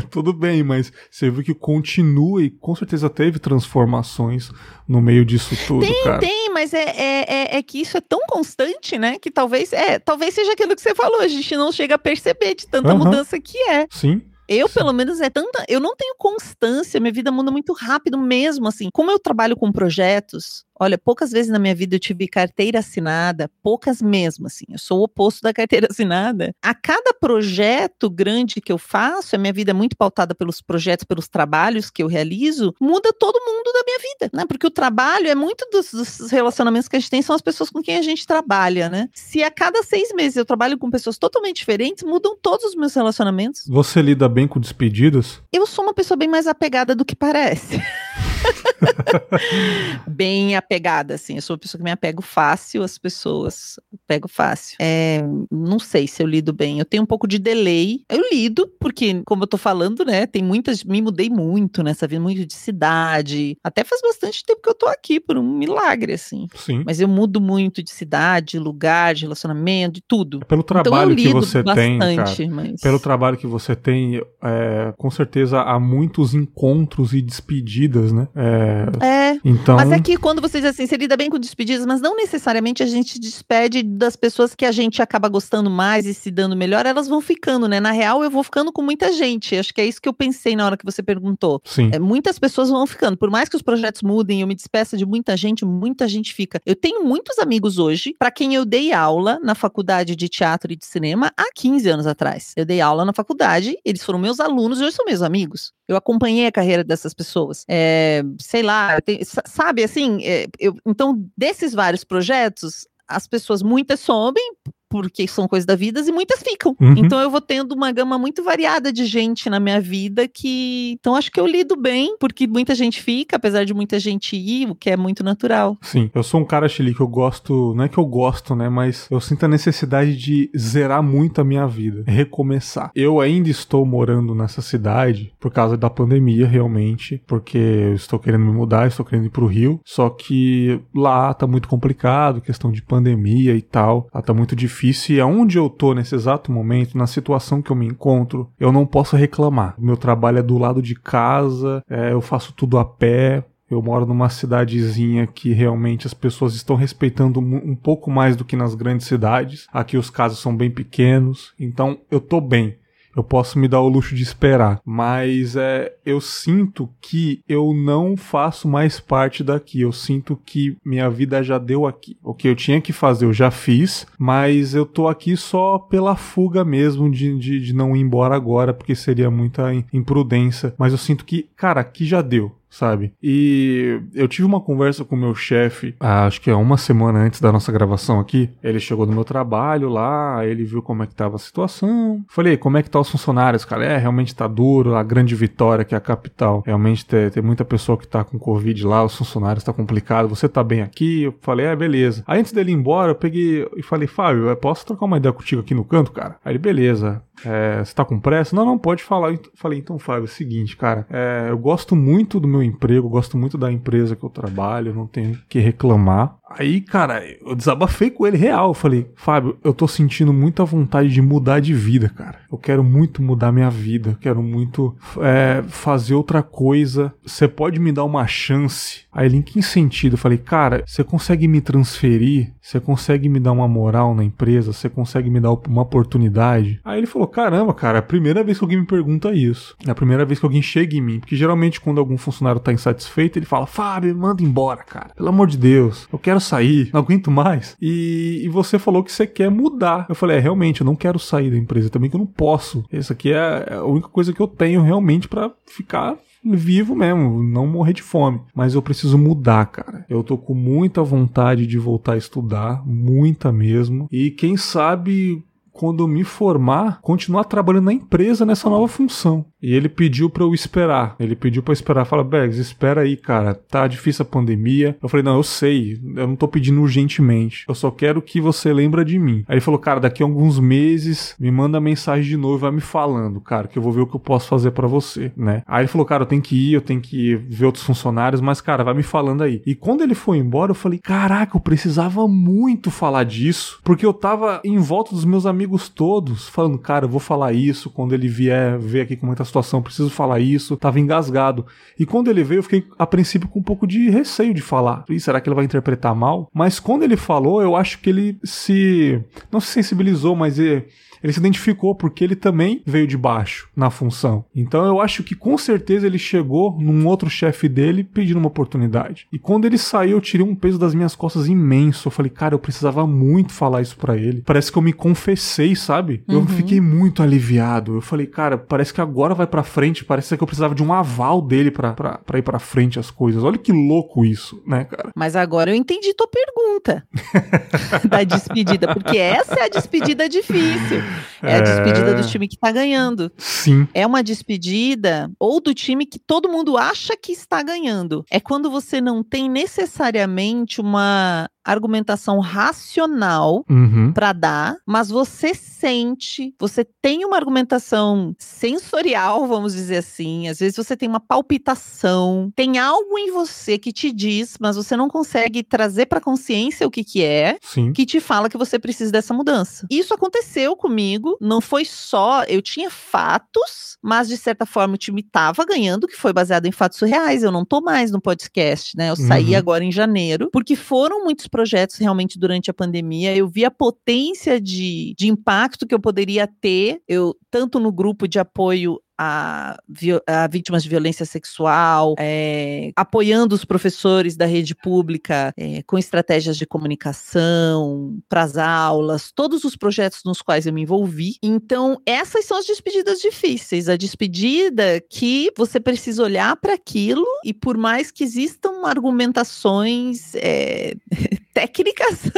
[0.10, 4.50] Tudo bem, mas você viu que continua e com certeza teve transformações
[4.88, 6.20] no meio disso tudo, tem, cara.
[6.20, 9.18] Tem, mas é, é, é, é, que isso é tão constante, né?
[9.20, 12.56] Que talvez, é, talvez seja aquilo que você falou, a gente não chega a perceber
[12.56, 13.88] de tanta mudança que é.
[13.90, 14.22] Sim.
[14.54, 15.64] Eu, pelo menos, é tanta.
[15.70, 18.90] Eu não tenho constância, minha vida muda muito rápido mesmo, assim.
[18.92, 23.48] Como eu trabalho com projetos, Olha, poucas vezes na minha vida eu tive carteira assinada,
[23.62, 24.66] poucas mesmo, assim.
[24.68, 26.56] Eu sou o oposto da carteira assinada.
[26.60, 31.06] A cada projeto grande que eu faço, a minha vida é muito pautada pelos projetos,
[31.06, 34.44] pelos trabalhos que eu realizo, muda todo mundo da minha vida, né?
[34.48, 37.70] Porque o trabalho é muito dos, dos relacionamentos que a gente tem, são as pessoas
[37.70, 39.08] com quem a gente trabalha, né?
[39.14, 42.96] Se a cada seis meses eu trabalho com pessoas totalmente diferentes, mudam todos os meus
[42.96, 43.68] relacionamentos.
[43.68, 45.44] Você lida bem com despedidas?
[45.54, 47.80] Eu sou uma pessoa bem mais apegada do que parece.
[50.08, 51.36] bem apegada, assim.
[51.36, 53.80] Eu sou uma pessoa que me apego fácil às pessoas.
[54.08, 54.78] Pego fácil.
[54.80, 56.80] É, não sei se eu lido bem.
[56.80, 58.02] Eu tenho um pouco de delay.
[58.10, 60.26] Eu lido, porque, como eu tô falando, né?
[60.26, 60.84] Tem muitas.
[60.84, 63.58] Me mudei muito nessa vida, muito de cidade.
[63.64, 66.48] Até faz bastante tempo que eu tô aqui, por um milagre, assim.
[66.56, 66.84] Sim.
[66.86, 70.40] Mas eu mudo muito de cidade, lugar, de relacionamento, de tudo.
[70.42, 72.24] É pelo trabalho então, que você tem, cara.
[72.50, 72.82] Mas...
[72.82, 78.28] Pelo trabalho que você tem, é, com certeza há muitos encontros e despedidas, né?
[78.36, 79.06] É.
[79.06, 79.40] é.
[79.44, 79.76] Então...
[79.76, 82.84] Mas é que quando você diz assim, você lida bem com despedidas, mas não necessariamente
[82.84, 86.86] a gente despede das pessoas que a gente acaba gostando mais e se dando melhor,
[86.86, 87.80] elas vão ficando, né?
[87.80, 89.56] Na real, eu vou ficando com muita gente.
[89.56, 91.62] Acho que é isso que eu pensei na hora que você perguntou.
[91.66, 91.90] Sim.
[91.92, 93.18] É, muitas pessoas vão ficando.
[93.18, 96.62] Por mais que os projetos mudem, eu me despeça de muita gente, muita gente fica.
[96.66, 100.76] Eu tenho muitos amigos hoje, para quem eu dei aula na faculdade de teatro e
[100.76, 102.54] de cinema há 15 anos atrás.
[102.56, 105.74] Eu dei aula na faculdade, eles foram meus alunos e hoje são meus amigos.
[105.92, 107.66] Eu acompanhei a carreira dessas pessoas.
[107.68, 108.98] É, sei lá,
[109.46, 110.26] sabe assim?
[110.26, 114.56] É, eu, então, desses vários projetos, as pessoas muitas sobem
[114.92, 116.76] porque são coisas da vida e muitas ficam.
[116.80, 116.96] Uhum.
[116.98, 120.98] Então eu vou tendo uma gama muito variada de gente na minha vida que.
[121.00, 124.70] Então acho que eu lido bem, porque muita gente fica, apesar de muita gente ir,
[124.70, 125.78] o que é muito natural.
[125.82, 127.74] Sim, eu sou um cara, Chile, que eu gosto.
[127.74, 128.68] Não é que eu gosto, né?
[128.68, 132.92] Mas eu sinto a necessidade de zerar muito a minha vida, recomeçar.
[132.94, 138.44] Eu ainda estou morando nessa cidade por causa da pandemia, realmente, porque eu estou querendo
[138.44, 139.80] me mudar, estou querendo ir pro Rio.
[139.86, 144.10] Só que lá tá muito complicado, questão de pandemia e tal.
[144.14, 147.72] Lá tá muito difícil difícil e aonde eu tô nesse exato momento, na situação que
[147.72, 149.76] eu me encontro, eu não posso reclamar.
[149.78, 154.06] Meu trabalho é do lado de casa, é, eu faço tudo a pé, eu moro
[154.06, 159.08] numa cidadezinha que realmente as pessoas estão respeitando um pouco mais do que nas grandes
[159.08, 159.66] cidades.
[159.72, 162.76] Aqui os casos são bem pequenos, então eu tô bem
[163.16, 164.80] eu posso me dar o luxo de esperar.
[164.86, 169.82] Mas é, eu sinto que eu não faço mais parte daqui.
[169.82, 172.18] Eu sinto que minha vida já deu aqui.
[172.24, 176.16] O que eu tinha que fazer eu já fiz, mas eu tô aqui só pela
[176.16, 180.74] fuga mesmo de, de, de não ir embora agora, porque seria muita imprudência.
[180.78, 183.14] Mas eu sinto que, cara, aqui já deu sabe?
[183.22, 187.40] E eu tive uma conversa com o meu chefe, acho que é uma semana antes
[187.40, 188.50] da nossa gravação aqui.
[188.64, 192.24] Ele chegou no meu trabalho lá, ele viu como é que tava a situação.
[192.28, 193.86] Falei, como é que tá os funcionários, cara?
[193.86, 196.64] É, realmente tá duro, a grande vitória que é a capital.
[196.66, 200.30] Realmente tem, tem muita pessoa que tá com Covid lá, os funcionários tá complicado.
[200.30, 201.24] Você tá bem aqui?
[201.24, 202.24] Eu falei, é, beleza.
[202.26, 205.62] Aí antes dele ir embora, eu peguei e falei, Fábio, posso trocar uma ideia contigo
[205.62, 206.38] aqui no canto, cara?
[206.44, 207.22] Aí ele, beleza.
[207.46, 208.56] É, você tá com pressa?
[208.56, 209.38] Não, não, pode falar.
[209.56, 211.06] Falei, então, Fábio, é o seguinte, cara.
[211.10, 215.08] É, eu gosto muito do meu emprego, gosto muito da empresa que eu trabalho, não
[215.08, 216.38] tenho que reclamar.
[216.58, 218.70] Aí, cara, eu desabafei com ele real.
[218.70, 222.40] Eu falei, Fábio, eu tô sentindo muita vontade de mudar de vida, cara.
[222.52, 224.18] Eu quero muito mudar minha vida.
[224.20, 227.14] Quero muito é, fazer outra coisa.
[227.26, 229.02] Você pode me dar uma chance?
[229.12, 230.14] Aí ele, em que sentido?
[230.14, 232.54] Eu falei, cara, você consegue me transferir?
[232.62, 234.74] Você consegue me dar uma moral na empresa?
[234.74, 236.80] Você consegue me dar uma oportunidade?
[236.84, 239.76] Aí ele falou, caramba, cara, é a primeira vez que alguém me pergunta isso.
[239.86, 241.20] É a primeira vez que alguém chega em mim.
[241.20, 245.12] Porque geralmente quando algum funcionário tá insatisfeito, ele fala, Fábio, manda embora, cara.
[245.16, 246.08] Pelo amor de Deus.
[246.12, 247.78] Eu quero sair, não aguento mais.
[247.82, 250.06] E, e você falou que você quer mudar.
[250.10, 252.84] Eu falei, é, realmente, eu não quero sair da empresa também, que eu não posso.
[252.92, 257.68] Essa aqui é a única coisa que eu tenho realmente para ficar vivo mesmo, não
[257.68, 258.42] morrer de fome.
[258.54, 260.06] Mas eu preciso mudar, cara.
[260.10, 264.08] Eu tô com muita vontade de voltar a estudar, muita mesmo.
[264.12, 269.46] E quem sabe quando eu me formar, continuar trabalhando na empresa nessa nova função.
[269.62, 271.16] E ele pediu para eu esperar.
[271.20, 272.06] Ele pediu para esperar.
[272.06, 273.54] Fala, Bergs, espera aí, cara.
[273.54, 274.98] Tá difícil a pandemia.
[275.02, 276.00] Eu falei, não, eu sei.
[276.16, 277.66] Eu não tô pedindo urgentemente.
[277.68, 279.44] Eu só quero que você lembre de mim.
[279.48, 282.72] Aí ele falou, cara, daqui a alguns meses, me manda mensagem de novo e vai
[282.72, 285.64] me falando, cara, que eu vou ver o que eu posso fazer para você, né?
[285.68, 288.62] Aí ele falou, cara, eu tenho que ir, eu tenho que ver outros funcionários, mas,
[288.62, 289.62] cara, vai me falando aí.
[289.66, 294.14] E quando ele foi embora, eu falei, caraca, eu precisava muito falar disso, porque eu
[294.14, 298.28] tava em volta dos meus amigos todos, falando, cara, eu vou falar isso quando ele
[298.28, 301.66] vier ver aqui que tá situação, preciso falar isso, tava engasgado.
[302.00, 305.06] E quando ele veio, eu fiquei a princípio com um pouco de receio de falar.
[305.10, 306.50] E será que ele vai interpretar mal?
[306.54, 310.88] Mas quando ele falou, eu acho que ele se não se sensibilizou, mas ele
[311.24, 314.46] ele se identificou porque ele também veio de baixo na função.
[314.56, 319.28] Então eu acho que com certeza ele chegou num outro chefe dele pedindo uma oportunidade.
[319.32, 322.08] E quando ele saiu, eu tirei um peso das minhas costas imenso.
[322.08, 324.42] Eu falei, cara, eu precisava muito falar isso para ele.
[324.46, 326.24] Parece que eu me confessei, sabe?
[326.28, 326.36] Uhum.
[326.36, 327.96] Eu fiquei muito aliviado.
[327.96, 330.04] Eu falei, cara, parece que agora vai para frente.
[330.04, 333.44] Parece que eu precisava de um aval dele para ir para frente as coisas.
[333.44, 335.12] Olha que louco isso, né, cara?
[335.16, 337.06] Mas agora eu entendi tua pergunta
[338.08, 341.02] da despedida, porque essa é a despedida difícil.
[341.42, 343.32] É, é a despedida do time que tá ganhando.
[343.38, 343.88] Sim.
[343.94, 348.26] É uma despedida ou do time que todo mundo acha que está ganhando.
[348.30, 354.12] É quando você não tem necessariamente uma argumentação racional uhum.
[354.14, 360.48] para dar, mas você sente, você tem uma argumentação sensorial, vamos dizer assim.
[360.48, 364.96] Às vezes você tem uma palpitação, tem algo em você que te diz, mas você
[364.96, 367.94] não consegue trazer para consciência o que que é, Sim.
[367.94, 369.86] que te fala que você precisa dessa mudança.
[369.90, 375.22] Isso aconteceu comigo, não foi só, eu tinha fatos, mas de certa forma o time
[375.22, 377.44] tava ganhando, que foi baseado em fatos reais.
[377.44, 379.10] Eu não tô mais no podcast, né?
[379.10, 379.58] Eu saí uhum.
[379.58, 383.36] agora em janeiro, porque foram muitos projetos realmente durante a pandemia.
[383.36, 388.28] Eu vi a potência de, de impacto que eu poderia ter, eu tanto no grupo
[388.28, 389.78] de apoio a,
[390.26, 396.58] a, vítimas de violência sexual, é, apoiando os professores da rede pública é, com estratégias
[396.58, 401.36] de comunicação para as aulas, todos os projetos nos quais eu me envolvi.
[401.44, 403.88] Então, essas são as despedidas difíceis.
[403.88, 410.96] A despedida que você precisa olhar para aquilo e, por mais que existam argumentações é,
[411.54, 412.22] técnicas.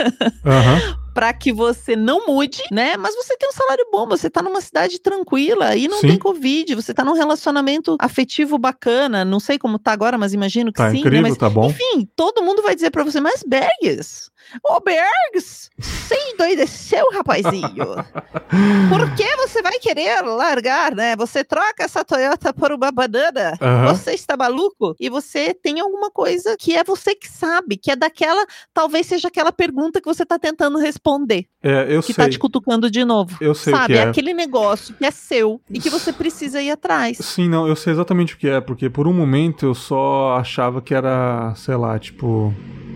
[0.43, 1.03] Uhum.
[1.14, 2.97] para que você não mude, né?
[2.97, 6.07] Mas você tem um salário bom, você tá numa cidade tranquila e não sim.
[6.07, 10.72] tem Covid, você tá num relacionamento afetivo bacana, não sei como tá agora, mas imagino
[10.72, 10.99] que tá sim, né?
[10.99, 11.30] incrível, né?
[11.30, 11.70] Mas, tá bom.
[11.70, 14.32] enfim, todo mundo vai dizer para você, mas Bergs,
[14.63, 17.73] Ô Bergs, você endoideceu, rapazinho.
[18.89, 21.15] Por que você vai querer largar, né?
[21.15, 23.57] Você troca essa Toyota por uma banana?
[23.61, 23.87] Uhum.
[23.87, 24.95] Você está maluco?
[24.99, 29.27] E você tem alguma coisa que é você que sabe, que é daquela, talvez seja
[29.27, 31.45] aquela pergunta que você está tentando responder.
[31.61, 32.25] É, eu que sei.
[32.25, 33.37] tá te cutucando de novo.
[33.39, 33.93] Eu sei sabe?
[33.93, 34.03] que é.
[34.03, 37.17] é aquele negócio que é seu e que você precisa ir atrás.
[37.19, 40.81] Sim, não, eu sei exatamente o que é, porque por um momento eu só achava
[40.81, 42.53] que era, sei lá, tipo,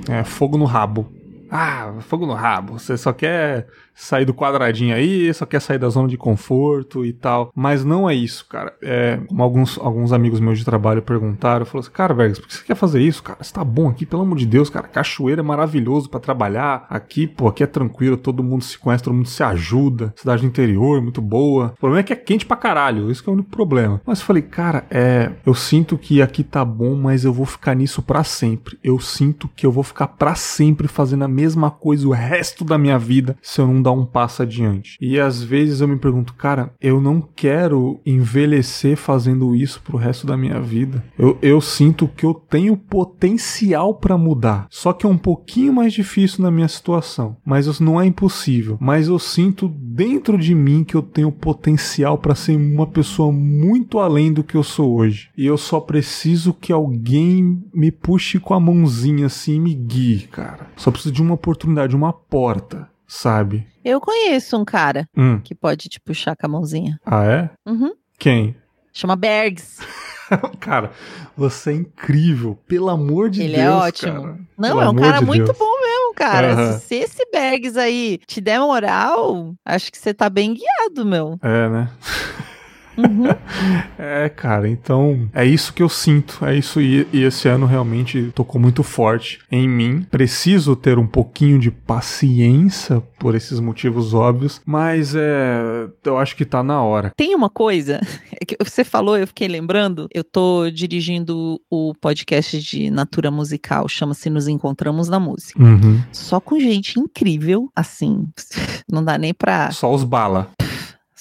[0.09, 1.16] é, fogo no rabo.
[1.49, 2.77] Ah, fogo no rabo.
[2.79, 3.67] Você só quer
[3.97, 7.51] sair do quadradinho aí, só quer sair da zona de conforto e tal.
[7.55, 8.73] Mas não é isso, cara.
[8.81, 12.55] É, como alguns, alguns amigos meus de trabalho perguntaram, falou assim, cara, Vegas, por que
[12.55, 13.39] você quer fazer isso, cara?
[13.41, 14.87] Você tá bom aqui, pelo amor de Deus, cara.
[14.87, 16.85] Cachoeira é maravilhoso para trabalhar.
[16.89, 20.13] Aqui, pô, aqui é tranquilo, todo mundo se conhece, todo mundo se ajuda.
[20.15, 21.73] Cidade do interior, muito boa.
[21.75, 23.99] O problema é que é quente pra caralho, isso que é o único problema.
[24.05, 27.73] Mas eu falei, cara, é, eu sinto que aqui tá bom, mas eu vou ficar
[27.73, 28.77] nisso para sempre.
[28.83, 32.77] Eu sinto que eu vou ficar para sempre fazendo a mesma coisa o resto da
[32.77, 34.97] minha vida se eu não dar um passo adiante.
[34.99, 40.27] E às vezes eu me pergunto, cara, eu não quero envelhecer fazendo isso pro resto
[40.27, 41.03] da minha vida.
[41.17, 45.93] Eu, eu sinto que eu tenho potencial para mudar, só que é um pouquinho mais
[45.93, 47.37] difícil na minha situação.
[47.45, 48.77] Mas não é impossível.
[48.81, 53.99] Mas eu sinto dentro de mim que eu tenho potencial para ser uma pessoa muito
[53.99, 55.29] além do que eu sou hoje.
[55.37, 60.27] E eu só preciso que alguém me puxe com a mãozinha assim e me guie,
[60.27, 60.67] cara.
[60.75, 63.65] Só preciso de uma oportunidade, uma porta sabe?
[63.87, 65.39] Eu conheço um cara hum.
[65.39, 66.99] que pode te puxar com a mãozinha.
[67.05, 67.49] Ah, é?
[67.65, 67.93] Uhum.
[68.19, 68.53] Quem?
[68.91, 69.77] Chama Bergs.
[70.59, 70.91] cara,
[71.37, 72.59] você é incrível.
[72.67, 73.63] Pelo amor de Ele Deus.
[73.63, 74.21] Ele é ótimo.
[74.23, 74.39] Cara.
[74.57, 75.57] Não, Pelo é um cara de muito Deus.
[75.57, 76.55] bom mesmo, cara.
[76.55, 76.79] Uhum.
[76.79, 81.39] Se esse Bergs aí te der moral, acho que você tá bem guiado, meu.
[81.41, 81.89] É, né?
[82.97, 83.27] Uhum.
[83.97, 88.31] é, cara, então é isso que eu sinto, é isso e, e, esse ano realmente
[88.33, 90.05] tocou muito forte em mim.
[90.09, 96.45] Preciso ter um pouquinho de paciência por esses motivos óbvios, mas é, eu acho que
[96.45, 97.11] tá na hora.
[97.15, 97.99] Tem uma coisa
[98.47, 104.29] que você falou, eu fiquei lembrando, eu tô dirigindo o podcast de Natura Musical, chama-se
[104.29, 105.61] Nos Encontramos na Música.
[105.61, 106.01] Uhum.
[106.11, 108.27] Só com gente incrível, assim,
[108.91, 109.71] não dá nem pra...
[109.71, 110.56] Só os bala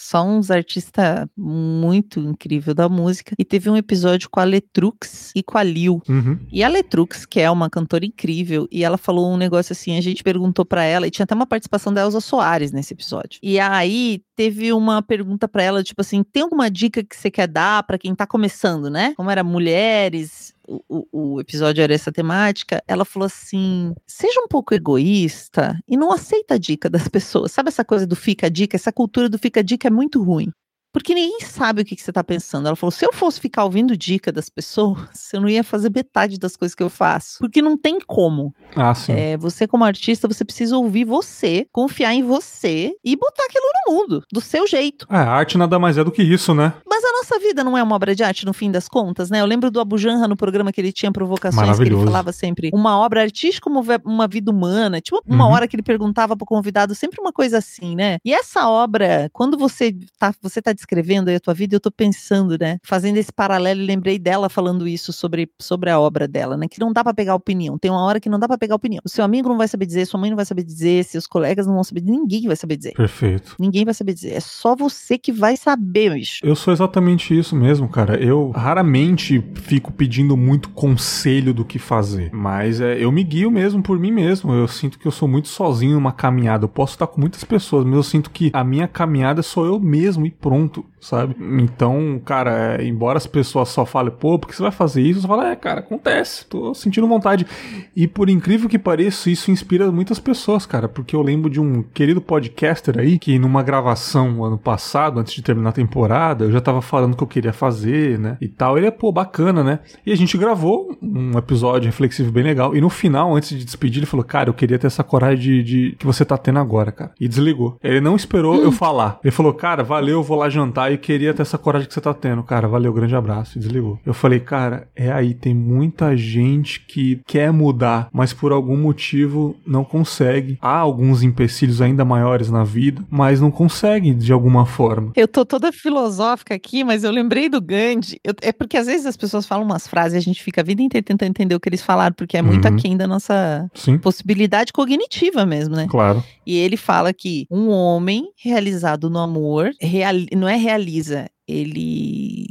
[0.06, 3.34] só uns artistas muito incrível da música.
[3.38, 6.00] E teve um episódio com a Letrux e com a Lil.
[6.08, 6.38] Uhum.
[6.50, 10.00] E a Letrux, que é uma cantora incrível, e ela falou um negócio assim, a
[10.00, 13.40] gente perguntou para ela, e tinha até uma participação da Elza Soares nesse episódio.
[13.42, 17.48] E aí teve uma pergunta para ela, tipo assim, tem alguma dica que você quer
[17.48, 19.14] dar para quem tá começando, né?
[19.16, 24.74] Como era mulheres, o, o, episódio era essa temática, ela falou assim: seja um pouco
[24.74, 27.52] egoísta e não aceita a dica das pessoas.
[27.52, 28.76] Sabe essa coisa do fica dica?
[28.76, 30.50] Essa cultura do fica dica é muito ruim.
[30.92, 32.66] Porque ninguém sabe o que, que você tá pensando.
[32.66, 34.98] Ela falou: se eu fosse ficar ouvindo dica das pessoas,
[35.32, 37.38] eu não ia fazer metade das coisas que eu faço.
[37.40, 38.54] Porque não tem como.
[38.74, 39.12] Ah, sim.
[39.12, 43.92] É, você, como artista, você precisa ouvir você, confiar em você e botar aquilo no
[43.94, 45.06] mundo, do seu jeito.
[45.10, 46.72] É, a arte nada mais é do que isso, né?
[46.88, 49.40] Mas a nossa vida não é uma obra de arte, no fim das contas, né?
[49.40, 52.70] Eu lembro do Abu Janra no programa que ele tinha provocações, que ele falava sempre
[52.72, 55.00] uma obra artística como uma vida humana.
[55.00, 55.52] Tipo, uma Uhum.
[55.52, 58.18] hora que ele perguntava pro convidado, sempre uma coisa assim, né?
[58.24, 61.90] E essa obra, quando você tá, você tá descrevendo aí a tua vida, eu tô
[61.90, 62.78] pensando, né?
[62.82, 66.68] Fazendo esse paralelo, lembrei dela falando isso sobre, sobre a obra dela, né?
[66.68, 67.76] Que não dá pra pegar opinião.
[67.76, 69.02] Tem uma hora que não dá pra pegar opinião.
[69.04, 71.66] O seu amigo não vai saber dizer, sua mãe não vai saber dizer, seus colegas
[71.66, 72.94] não vão saber, ninguém vai saber dizer.
[72.94, 73.56] Perfeito.
[73.58, 74.32] Ninguém vai saber dizer.
[74.32, 76.40] É só você que vai saber, bicho.
[76.44, 78.22] Eu sou exatamente isso mesmo, cara.
[78.22, 83.82] Eu raramente fico pedindo muito conselho do que fazer, mas é, eu me guio mesmo
[83.82, 84.52] por mim mesmo.
[84.52, 86.64] Eu sinto que eu sou muito sozinho numa caminhada.
[86.64, 89.80] Eu posso estar com muitas pessoas, mas eu sinto que a minha caminhada sou eu
[89.80, 90.65] mesmo e pronto,
[91.00, 91.36] sabe?
[91.62, 95.20] Então, cara, é, embora as pessoas só falem, pô, por que você vai fazer isso?
[95.22, 96.46] Você fala, é, cara, acontece.
[96.46, 97.46] Tô sentindo vontade.
[97.94, 101.82] E por incrível que pareça, isso inspira muitas pessoas, cara, porque eu lembro de um
[101.82, 106.60] querido podcaster aí que numa gravação ano passado, antes de terminar a temporada, eu já
[106.60, 108.36] tava falando o que eu queria fazer, né?
[108.40, 108.76] E tal.
[108.76, 109.78] Ele é, pô, bacana, né?
[110.04, 112.74] E a gente gravou um episódio reflexivo bem legal.
[112.76, 115.62] E no final, antes de despedir, ele falou: Cara, eu queria ter essa coragem de,
[115.62, 117.12] de- que você tá tendo agora, cara.
[117.20, 117.78] E desligou.
[117.82, 119.18] Ele não esperou eu falar.
[119.22, 122.00] Ele falou: Cara, valeu, eu vou lá jantar e queria ter essa coragem que você
[122.00, 122.66] tá tendo, cara.
[122.66, 123.56] Valeu, grande abraço.
[123.56, 123.98] E desligou.
[124.04, 129.56] Eu falei, cara, é aí, tem muita gente que quer mudar, mas por algum motivo
[129.66, 130.58] não consegue.
[130.60, 135.12] Há alguns empecilhos ainda maiores na vida, mas não consegue de alguma forma.
[135.14, 138.18] Eu tô toda filosófica aqui, mas eu lembrei do Gandhi.
[138.24, 140.64] Eu- é porque às vezes as pessoas falam umas frases e a gente fica a
[140.64, 142.74] vida inteira tentando entender o que eles falaram, porque é muito Uhum.
[142.76, 145.86] aquém da nossa Sim, possibilidade cognitiva mesmo, né?
[145.88, 146.22] claro.
[146.46, 152.46] E ele fala que um homem realizado no amor, reali- não é realiza, ele.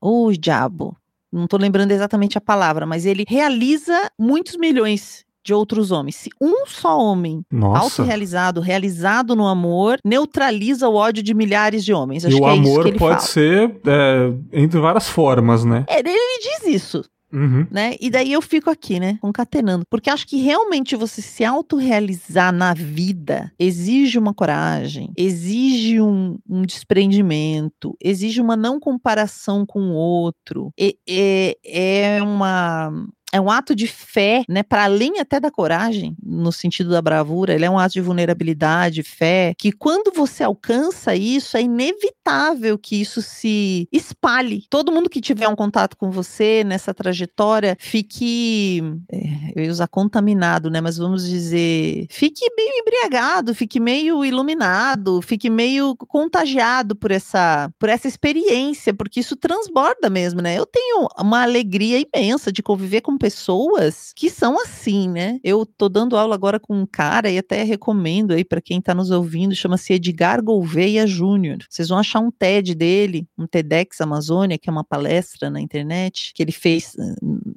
[0.00, 0.96] Ô, diabo.
[1.32, 6.16] Não tô lembrando exatamente a palavra, mas ele realiza muitos milhões de outros homens.
[6.16, 7.44] Se um só homem
[7.76, 12.24] autorrealizado, realizado no amor, neutraliza o ódio de milhares de homens.
[12.24, 13.28] Acho E o é isso amor que ele pode fala.
[13.28, 15.84] ser é, entre várias formas, né?
[15.86, 17.66] É, ele diz isso, Uhum.
[17.70, 17.94] né?
[18.00, 19.84] E daí eu fico aqui, né, concatenando.
[19.88, 26.62] Porque acho que realmente você se autorrealizar na vida exige uma coragem, exige um, um
[26.62, 30.72] desprendimento, exige uma não comparação com o outro.
[30.78, 32.90] E- e- é uma.
[33.32, 34.62] É um ato de fé, né?
[34.62, 39.02] Para além até da coragem, no sentido da bravura, ele é um ato de vulnerabilidade,
[39.02, 44.64] fé, que quando você alcança isso, é inevitável que isso se espalhe.
[44.68, 49.86] Todo mundo que tiver um contato com você nessa trajetória fique, é, eu ia usar
[49.86, 50.80] contaminado, né?
[50.80, 57.88] Mas vamos dizer, fique meio embriagado, fique meio iluminado, fique meio contagiado por essa, por
[57.88, 60.58] essa experiência, porque isso transborda mesmo, né?
[60.58, 65.38] Eu tenho uma alegria imensa de conviver com pessoas que são assim, né?
[65.44, 68.94] Eu tô dando aula agora com um cara e até recomendo aí para quem tá
[68.94, 71.58] nos ouvindo, chama-se Edgar Gouveia Júnior.
[71.68, 76.32] Vocês vão achar um TED dele, um TEDx Amazônia, que é uma palestra na internet
[76.34, 77.14] que ele fez eh,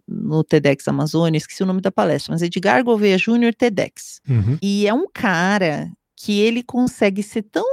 [0.07, 4.20] no TEDx Amazônia, esqueci o nome da palestra, mas Edgar Gouveia Júnior TEDx.
[4.30, 4.57] Uhum.
[4.61, 7.66] E é um cara que ele consegue ser tão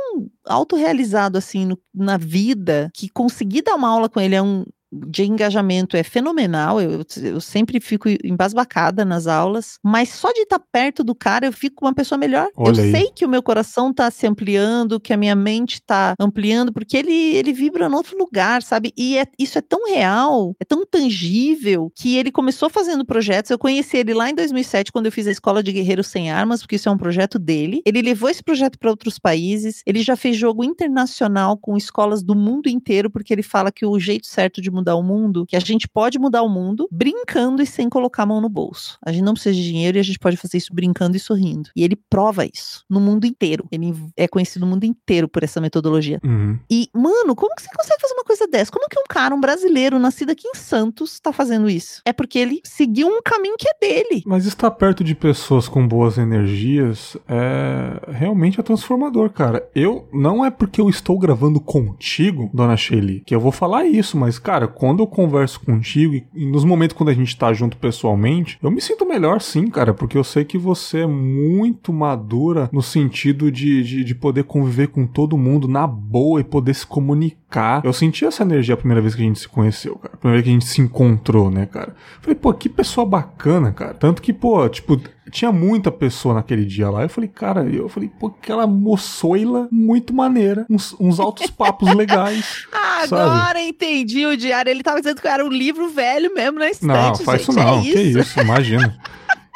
[0.46, 5.24] autorrealizado assim no- na vida que conseguir dar uma aula com ele é um de
[5.24, 11.04] engajamento é fenomenal, eu, eu sempre fico embasbacada nas aulas, mas só de estar perto
[11.04, 12.48] do cara eu fico uma pessoa melhor.
[12.56, 12.90] Olha eu aí.
[12.90, 16.96] sei que o meu coração tá se ampliando, que a minha mente tá ampliando, porque
[16.96, 18.92] ele, ele vibra em outro lugar, sabe?
[18.96, 23.50] E é- isso é tão real, é tão tangível, que ele começou fazendo projetos.
[23.50, 26.60] Eu conheci ele lá em 2007, quando eu fiz a Escola de Guerreiros Sem Armas,
[26.60, 27.82] porque isso é um projeto dele.
[27.86, 29.82] Ele levou esse projeto para outros países.
[29.86, 33.98] Ele já fez jogo internacional com escolas do mundo inteiro, porque ele fala que o
[33.98, 37.66] jeito certo de mudar o mundo, que a gente pode mudar o mundo brincando e
[37.66, 38.98] sem colocar a mão no bolso.
[39.04, 41.70] A gente não precisa de dinheiro e a gente pode fazer isso brincando e sorrindo.
[41.76, 43.66] E ele prova isso no mundo inteiro.
[43.70, 46.20] Ele é conhecido no mundo inteiro por essa metodologia.
[46.24, 46.58] Uhum.
[46.70, 48.72] E, mano, como que você consegue fazer uma coisa dessa?
[48.72, 52.00] Como que um cara, um brasileiro, nascido aqui em Santos, tá fazendo isso?
[52.04, 54.22] É porque ele seguiu um caminho que é dele.
[54.26, 59.68] Mas estar perto de pessoas com boas energias é realmente é transformador, cara.
[59.74, 64.16] Eu não é porque eu estou gravando contigo, dona Shelly, que eu vou falar isso,
[64.16, 68.58] mas cara, quando eu converso contigo e, nos momentos quando a gente tá junto pessoalmente,
[68.62, 72.82] eu me sinto melhor sim, cara, porque eu sei que você é muito madura no
[72.82, 77.39] sentido de, de, de poder conviver com todo mundo na boa e poder se comunicar
[77.84, 80.14] Eu senti essa energia a primeira vez que a gente se conheceu, cara.
[80.14, 81.94] A primeira vez que a gente se encontrou, né, cara?
[82.20, 83.92] Falei, pô, que pessoa bacana, cara.
[83.92, 87.02] Tanto que, pô, tipo, tinha muita pessoa naquele dia lá.
[87.02, 90.64] Eu falei, cara, eu falei, pô, aquela moçoila muito maneira.
[90.70, 92.66] Uns, uns altos papos legais.
[93.02, 93.60] Agora sabe?
[93.68, 94.70] entendi o diário.
[94.70, 96.86] Ele tava dizendo que era um livro velho mesmo na estante.
[96.86, 97.78] Não, faz gente, isso não.
[97.78, 98.96] É que isso, imagina.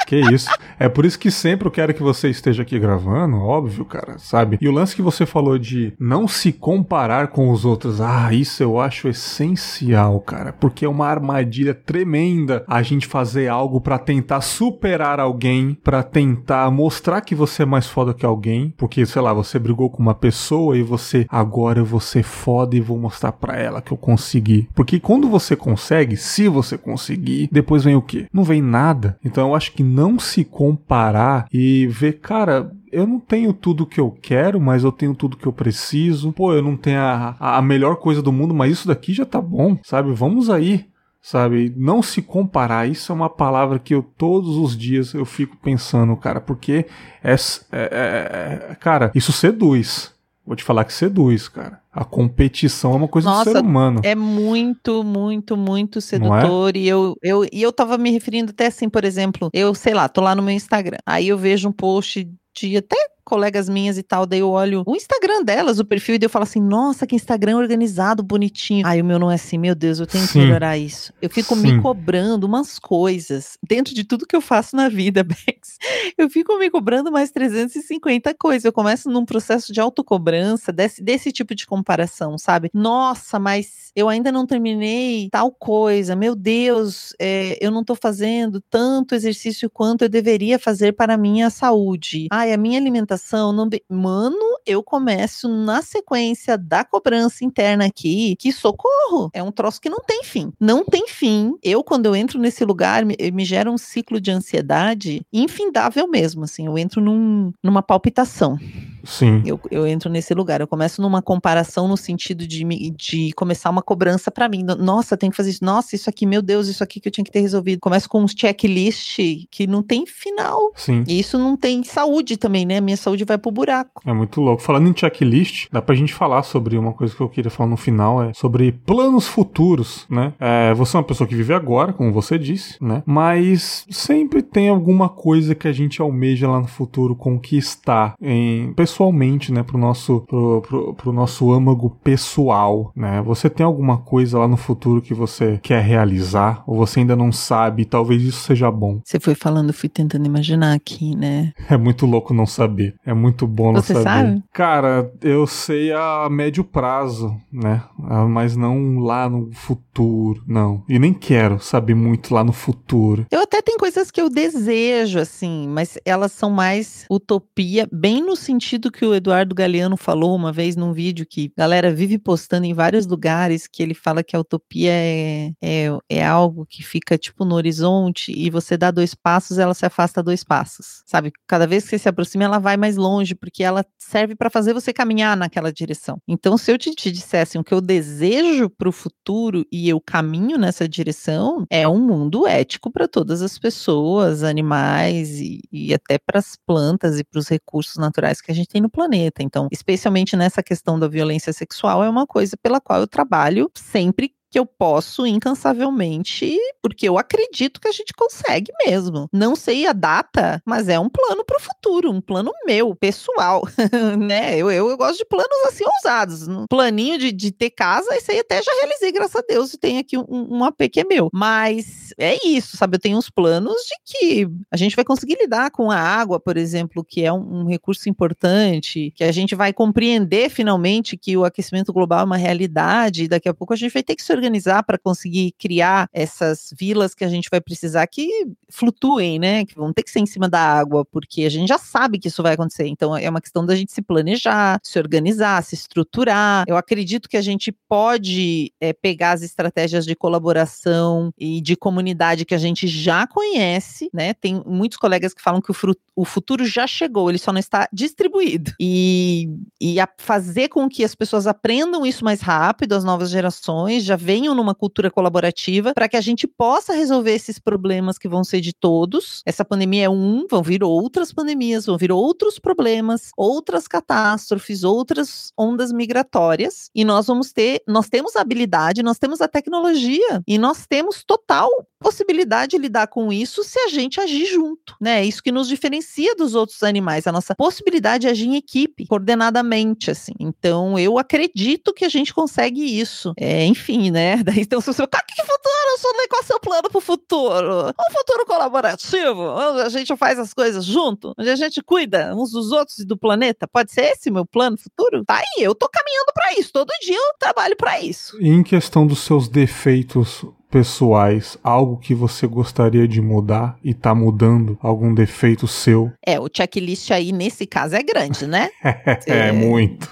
[0.06, 0.50] Que isso.
[0.78, 4.58] É por isso que sempre eu quero que você esteja aqui gravando, óbvio, cara, sabe?
[4.60, 8.62] E o lance que você falou de não se comparar com os outros, ah, isso
[8.62, 14.40] eu acho essencial, cara, porque é uma armadilha tremenda a gente fazer algo para tentar
[14.40, 19.32] superar alguém, para tentar mostrar que você é mais foda que alguém, porque sei lá,
[19.32, 23.32] você brigou com uma pessoa e você agora eu vou ser foda e vou mostrar
[23.32, 24.68] para ela que eu consegui.
[24.74, 28.26] Porque quando você consegue, se você conseguir, depois vem o quê?
[28.32, 29.18] Não vem nada.
[29.24, 34.00] Então eu acho que não se comparar e ver, cara, eu não tenho tudo que
[34.00, 36.32] eu quero, mas eu tenho tudo que eu preciso.
[36.32, 39.40] Pô, eu não tenho a, a melhor coisa do mundo, mas isso daqui já tá
[39.40, 40.12] bom, sabe?
[40.12, 40.86] Vamos aí
[41.24, 41.72] sabe?
[41.74, 46.14] Não se comparar, isso é uma palavra que eu todos os dias eu fico pensando,
[46.18, 46.84] cara, porque
[47.22, 47.36] é, é,
[47.72, 50.13] é, é cara, isso seduz.
[50.46, 51.80] Vou te falar que seduz, cara.
[51.90, 54.00] A competição é uma coisa Nossa, do ser humano.
[54.04, 56.02] É muito, muito, muito é?
[56.02, 56.76] sedutor.
[56.76, 56.78] É?
[56.78, 60.08] E eu, eu, e eu tava me referindo até assim, por exemplo, eu, sei lá,
[60.08, 60.98] tô lá no meu Instagram.
[61.06, 64.94] Aí eu vejo um post de até colegas minhas e tal, daí eu olho o
[64.94, 68.86] Instagram delas, o perfil, e daí eu falo assim, nossa, que Instagram organizado, bonitinho.
[68.86, 70.32] Aí o meu não é assim, meu Deus, eu tenho Sim.
[70.32, 71.12] que melhorar isso.
[71.20, 71.62] Eu fico Sim.
[71.62, 75.78] me cobrando umas coisas, dentro de tudo que eu faço na vida, Bex.
[76.16, 78.64] Eu fico me cobrando mais 350 coisas.
[78.64, 82.70] Eu começo num processo de autocobrança, desse, desse tipo de comparação, sabe?
[82.72, 88.60] Nossa, mas eu ainda não terminei tal coisa, meu Deus, é, eu não tô fazendo
[88.68, 92.26] tanto exercício quanto eu deveria fazer para a minha saúde.
[92.30, 93.68] Ai, a minha alimentação não.
[93.68, 93.82] Be...
[93.88, 99.30] Mano, eu começo na sequência da cobrança interna aqui, que socorro!
[99.32, 100.52] É um troço que não tem fim.
[100.60, 101.54] Não tem fim.
[101.62, 106.44] Eu, quando eu entro nesse lugar, me, me gera um ciclo de ansiedade infindável mesmo.
[106.44, 108.58] Assim, eu entro num, numa palpitação.
[109.04, 109.42] Sim.
[109.44, 110.60] Eu, eu entro nesse lugar.
[110.60, 114.64] Eu começo numa comparação no sentido de, de começar uma cobrança para mim.
[114.78, 115.64] Nossa, tem que fazer isso.
[115.64, 117.80] Nossa, isso aqui, meu Deus, isso aqui que eu tinha que ter resolvido.
[117.80, 119.18] Começo com uns checklist
[119.50, 120.72] que não tem final.
[120.74, 121.04] Sim.
[121.06, 122.80] E isso não tem saúde também, né?
[122.80, 124.02] Minha saúde vai pro buraco.
[124.06, 124.62] É muito louco.
[124.62, 127.76] Falando em checklist, dá pra gente falar sobre uma coisa que eu queria falar no
[127.76, 130.32] final, é sobre planos futuros, né?
[130.40, 133.02] É, você é uma pessoa que vive agora, como você disse, né?
[133.06, 138.93] Mas sempre tem alguma coisa que a gente almeja lá no futuro conquistar em pessoas
[138.94, 143.20] pessoalmente, né, pro nosso, pro, pro, pro, nosso âmago pessoal, né?
[143.22, 147.32] Você tem alguma coisa lá no futuro que você quer realizar ou você ainda não
[147.32, 147.84] sabe?
[147.84, 149.00] Talvez isso seja bom.
[149.04, 151.52] Você foi falando, fui tentando imaginar aqui, né?
[151.74, 152.94] É muito louco não saber.
[153.04, 154.04] É muito bom não você saber.
[154.04, 154.44] Sabe?
[154.52, 157.82] Cara, eu sei a médio prazo, né?
[158.04, 160.84] Ah, mas não lá no futuro, não.
[160.88, 163.26] E nem quero saber muito lá no futuro.
[163.28, 168.36] Eu até tenho coisas que eu desejo, assim, mas elas são mais utopia, bem no
[168.36, 172.66] sentido que o Eduardo Galeano falou uma vez num vídeo que a galera vive postando
[172.66, 177.16] em vários lugares, que ele fala que a utopia é, é, é algo que fica
[177.18, 181.32] tipo no horizonte e você dá dois passos, ela se afasta dois passos, sabe?
[181.46, 184.72] Cada vez que você se aproxima, ela vai mais longe, porque ela serve para fazer
[184.72, 186.18] você caminhar naquela direção.
[186.28, 190.00] Então, se eu te, te dissesse o que eu desejo para o futuro e eu
[190.00, 196.18] caminho nessa direção, é um mundo ético para todas as pessoas, animais e, e até
[196.18, 199.40] para as plantas e para os recursos naturais que a gente tem no planeta.
[199.40, 204.34] Então, especialmente nessa questão da violência sexual, é uma coisa pela qual eu trabalho sempre
[204.54, 209.28] que eu posso incansavelmente, porque eu acredito que a gente consegue mesmo.
[209.32, 213.66] Não sei a data, mas é um plano para o futuro, um plano meu, pessoal,
[214.16, 214.56] né?
[214.56, 216.46] Eu, eu, eu, gosto de planos assim ousados.
[216.46, 219.78] Um planinho de, de ter casa, esse aí até já realizei, graças a Deus, e
[219.78, 221.30] tem aqui um, um AP que é meu.
[221.32, 222.94] Mas é isso, sabe?
[222.94, 226.56] Eu tenho uns planos de que a gente vai conseguir lidar com a água, por
[226.56, 231.44] exemplo, que é um, um recurso importante, que a gente vai compreender finalmente que o
[231.44, 234.32] aquecimento global é uma realidade, e daqui a pouco a gente vai ter que se
[234.32, 238.28] organizar organizar para conseguir criar essas vilas que a gente vai precisar que
[238.68, 239.64] flutuem, né?
[239.64, 242.28] Que vão ter que ser em cima da água, porque a gente já sabe que
[242.28, 242.86] isso vai acontecer.
[242.86, 246.64] Então é uma questão da gente se planejar, se organizar, se estruturar.
[246.66, 252.44] Eu acredito que a gente pode é, pegar as estratégias de colaboração e de comunidade
[252.44, 254.34] que a gente já conhece, né?
[254.34, 255.74] Tem muitos colegas que falam que o,
[256.16, 258.72] o futuro já chegou, ele só não está distribuído.
[258.78, 259.48] E,
[259.80, 264.33] e fazer com que as pessoas aprendam isso mais rápido, as novas gerações, já vejam
[264.34, 268.60] venham numa cultura colaborativa para que a gente possa resolver esses problemas que vão ser
[268.60, 269.42] de todos.
[269.46, 275.52] Essa pandemia é um, vão vir outras pandemias, vão vir outros problemas, outras catástrofes, outras
[275.56, 280.58] ondas migratórias, e nós vamos ter, nós temos a habilidade, nós temos a tecnologia e
[280.58, 281.70] nós temos total
[282.04, 285.20] possibilidade de lidar com isso se a gente agir junto, né?
[285.20, 289.06] É isso que nos diferencia dos outros animais, a nossa possibilidade de agir em equipe,
[289.06, 290.34] coordenadamente, assim.
[290.38, 293.32] Então, eu acredito que a gente consegue isso.
[293.38, 294.36] É, enfim, né?
[294.44, 296.28] Daí, então, se você fala, que futuro?
[296.28, 297.88] Qual é o seu plano para o futuro?
[297.88, 302.50] Um futuro colaborativo, onde a gente faz as coisas junto, onde a gente cuida uns
[302.50, 303.66] dos outros e do planeta.
[303.66, 305.24] Pode ser esse meu plano futuro?
[305.24, 306.70] Tá aí, eu tô caminhando para isso.
[306.72, 308.40] Todo dia eu trabalho para isso.
[308.40, 310.44] E em questão dos seus defeitos
[310.74, 316.10] pessoais, algo que você gostaria de mudar e tá mudando, algum defeito seu?
[316.26, 318.70] É, o checklist aí nesse caso é grande, né?
[318.82, 320.10] é, é, muito.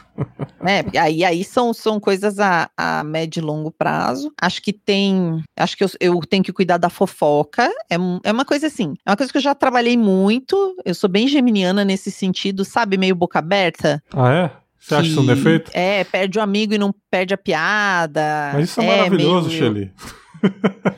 [0.65, 4.33] É, aí, aí são, são coisas a, a médio e longo prazo.
[4.41, 5.43] Acho que tem.
[5.59, 7.69] Acho que eu, eu tenho que cuidar da fofoca.
[7.91, 8.95] É, é uma coisa assim.
[9.05, 10.77] É uma coisa que eu já trabalhei muito.
[10.85, 12.97] Eu sou bem geminiana nesse sentido, sabe?
[12.97, 14.01] Meio boca aberta.
[14.15, 14.51] Ah, é?
[14.79, 15.73] Você acha isso um defeito?
[15.75, 18.53] É, perde o amigo e não perde a piada.
[18.53, 19.59] Mas isso é, é maravilhoso, meio...
[19.59, 19.93] Shelly.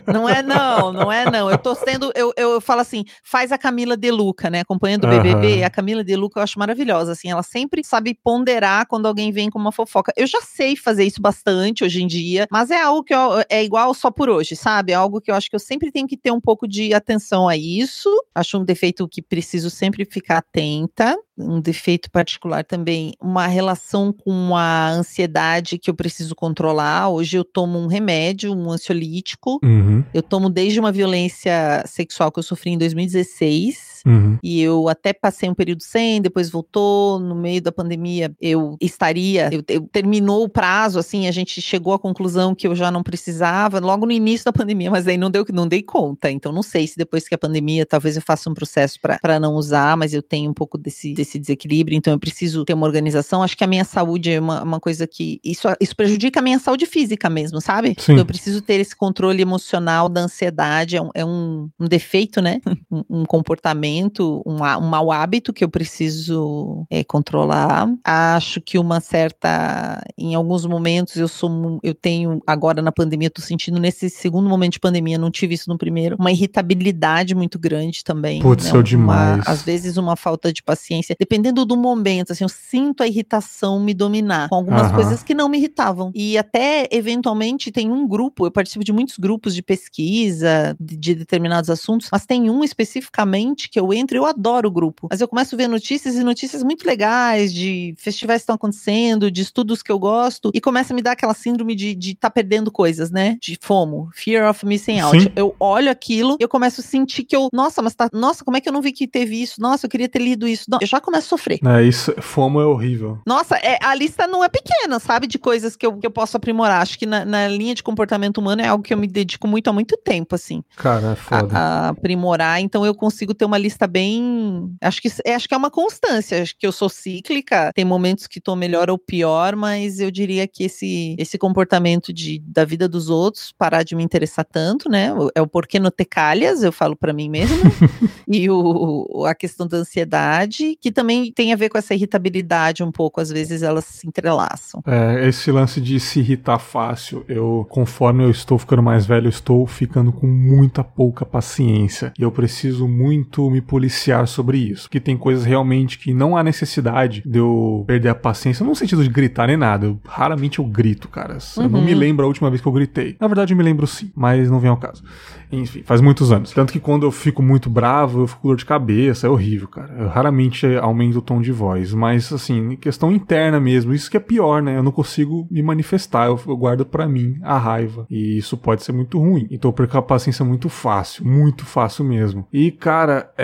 [0.07, 1.51] Não é não, não é não.
[1.51, 4.61] Eu tô sendo, eu, eu falo assim, faz a Camila De Luca, né?
[4.61, 5.66] Acompanhando o BBB, uhum.
[5.66, 9.51] a Camila De Luca eu acho maravilhosa, assim, ela sempre sabe ponderar quando alguém vem
[9.51, 10.12] com uma fofoca.
[10.16, 13.64] Eu já sei fazer isso bastante hoje em dia, mas é algo que eu, é
[13.64, 14.92] igual só por hoje, sabe?
[14.92, 17.49] É algo que eu acho que eu sempre tenho que ter um pouco de atenção
[17.49, 18.11] a isso.
[18.34, 24.57] Acho um defeito que preciso sempre ficar atenta um defeito particular também, uma relação com
[24.57, 27.09] a ansiedade que eu preciso controlar.
[27.09, 29.59] Hoje eu tomo um remédio, um ansiolítico.
[29.62, 30.05] Uhum.
[30.12, 34.38] Eu tomo desde uma violência sexual que eu sofri em 2016 Uhum.
[34.42, 37.18] E eu até passei um período sem, depois voltou.
[37.18, 39.48] No meio da pandemia, eu estaria.
[39.52, 43.02] Eu, eu, terminou o prazo, assim, a gente chegou à conclusão que eu já não
[43.02, 46.30] precisava, logo no início da pandemia, mas aí não deu não dei conta.
[46.30, 49.55] Então, não sei se depois que a pandemia, talvez eu faça um processo para não
[49.55, 53.42] usar, mas eu tenho um pouco desse, desse desequilíbrio, então eu preciso ter uma organização.
[53.42, 55.40] Acho que a minha saúde é uma, uma coisa que.
[55.42, 57.94] Isso, isso prejudica a minha saúde física mesmo, sabe?
[57.98, 58.18] Sim.
[58.18, 62.61] Eu preciso ter esse controle emocional da ansiedade, é um, é um, um defeito, né?
[62.90, 67.88] um, um comportamento comportamento, um, um mau hábito que eu preciso é, controlar.
[68.03, 73.45] Acho que uma certa, em alguns momentos eu sou, eu tenho agora na pandemia, estou
[73.45, 78.03] sentindo nesse segundo momento de pandemia, não tive isso no primeiro, uma irritabilidade muito grande
[78.03, 78.40] também.
[78.40, 78.82] Putz, né?
[78.82, 79.42] demais.
[79.47, 83.95] às vezes uma falta de paciência, dependendo do momento, assim, eu sinto a irritação me
[83.95, 86.11] dominar com algumas coisas que não me irritavam.
[86.14, 91.14] E até eventualmente tem um grupo, eu participo de muitos grupos de pesquisa de, de
[91.14, 95.09] determinados assuntos, mas tem um especificamente que eu eu entro, eu adoro o grupo.
[95.11, 99.30] Mas eu começo a ver notícias e notícias muito legais de festivais que estão acontecendo,
[99.30, 102.30] de estudos que eu gosto, e começa a me dar aquela síndrome de estar tá
[102.30, 103.37] perdendo coisas, né?
[103.41, 105.20] De FOMO, Fear of Missing Out.
[105.20, 105.32] Sim.
[105.37, 108.57] Eu olho aquilo e eu começo a sentir que eu, nossa, mas tá, nossa, como
[108.57, 109.61] é que eu não vi que teve isso?
[109.61, 110.64] Nossa, eu queria ter lido isso.
[110.68, 111.61] Não, eu já começo a sofrer.
[111.64, 113.18] É, isso, FOMO é horrível.
[113.26, 115.26] Nossa, é, a lista não é pequena, sabe?
[115.26, 116.82] De coisas que eu, que eu posso aprimorar.
[116.82, 119.68] Acho que na, na linha de comportamento humano é algo que eu me dedico muito
[119.68, 120.62] há muito tempo, assim.
[120.76, 121.57] Cara, é foda.
[121.57, 124.75] A, a aprimorar, então eu consigo ter uma lista lista bem.
[124.81, 126.41] Acho que, é, acho que é uma constância.
[126.41, 127.72] Acho que eu sou cíclica.
[127.75, 132.41] Tem momentos que estou melhor ou pior, mas eu diria que esse, esse comportamento de,
[132.47, 135.11] da vida dos outros, parar de me interessar tanto, né?
[135.35, 137.57] É o porquê no ter calhas, eu falo para mim mesma.
[138.29, 142.93] e o, a questão da ansiedade, que também tem a ver com essa irritabilidade um
[142.93, 143.20] pouco.
[143.20, 144.83] Às vezes elas se entrelaçam.
[144.87, 147.25] É, esse lance de se irritar fácil.
[147.29, 152.12] Eu, conforme eu estou ficando mais velho, eu estou ficando com muita pouca paciência.
[152.18, 154.88] E eu preciso muito me policiar sobre isso.
[154.88, 158.76] Que tem coisas realmente que não há necessidade de eu perder a paciência, não no
[158.76, 159.86] sentido de gritar nem nada.
[159.86, 161.38] Eu, raramente eu grito, cara.
[161.56, 161.98] Eu não me uhum.
[161.98, 163.16] lembro a última vez que eu gritei.
[163.20, 165.02] Na verdade, eu me lembro sim, mas não vem ao caso.
[165.50, 166.52] Enfim, faz muitos anos.
[166.52, 169.68] Tanto que quando eu fico muito bravo, eu fico com dor de cabeça, é horrível,
[169.68, 169.94] cara.
[169.98, 174.20] Eu raramente aumento o tom de voz, mas assim, questão interna mesmo, isso que é
[174.20, 174.76] pior, né?
[174.76, 178.06] Eu não consigo me manifestar, eu, eu guardo para mim a raiva.
[178.10, 179.46] E isso pode ser muito ruim.
[179.50, 182.46] Então eu perco a paciência muito fácil, muito fácil mesmo.
[182.52, 183.43] E, cara, é,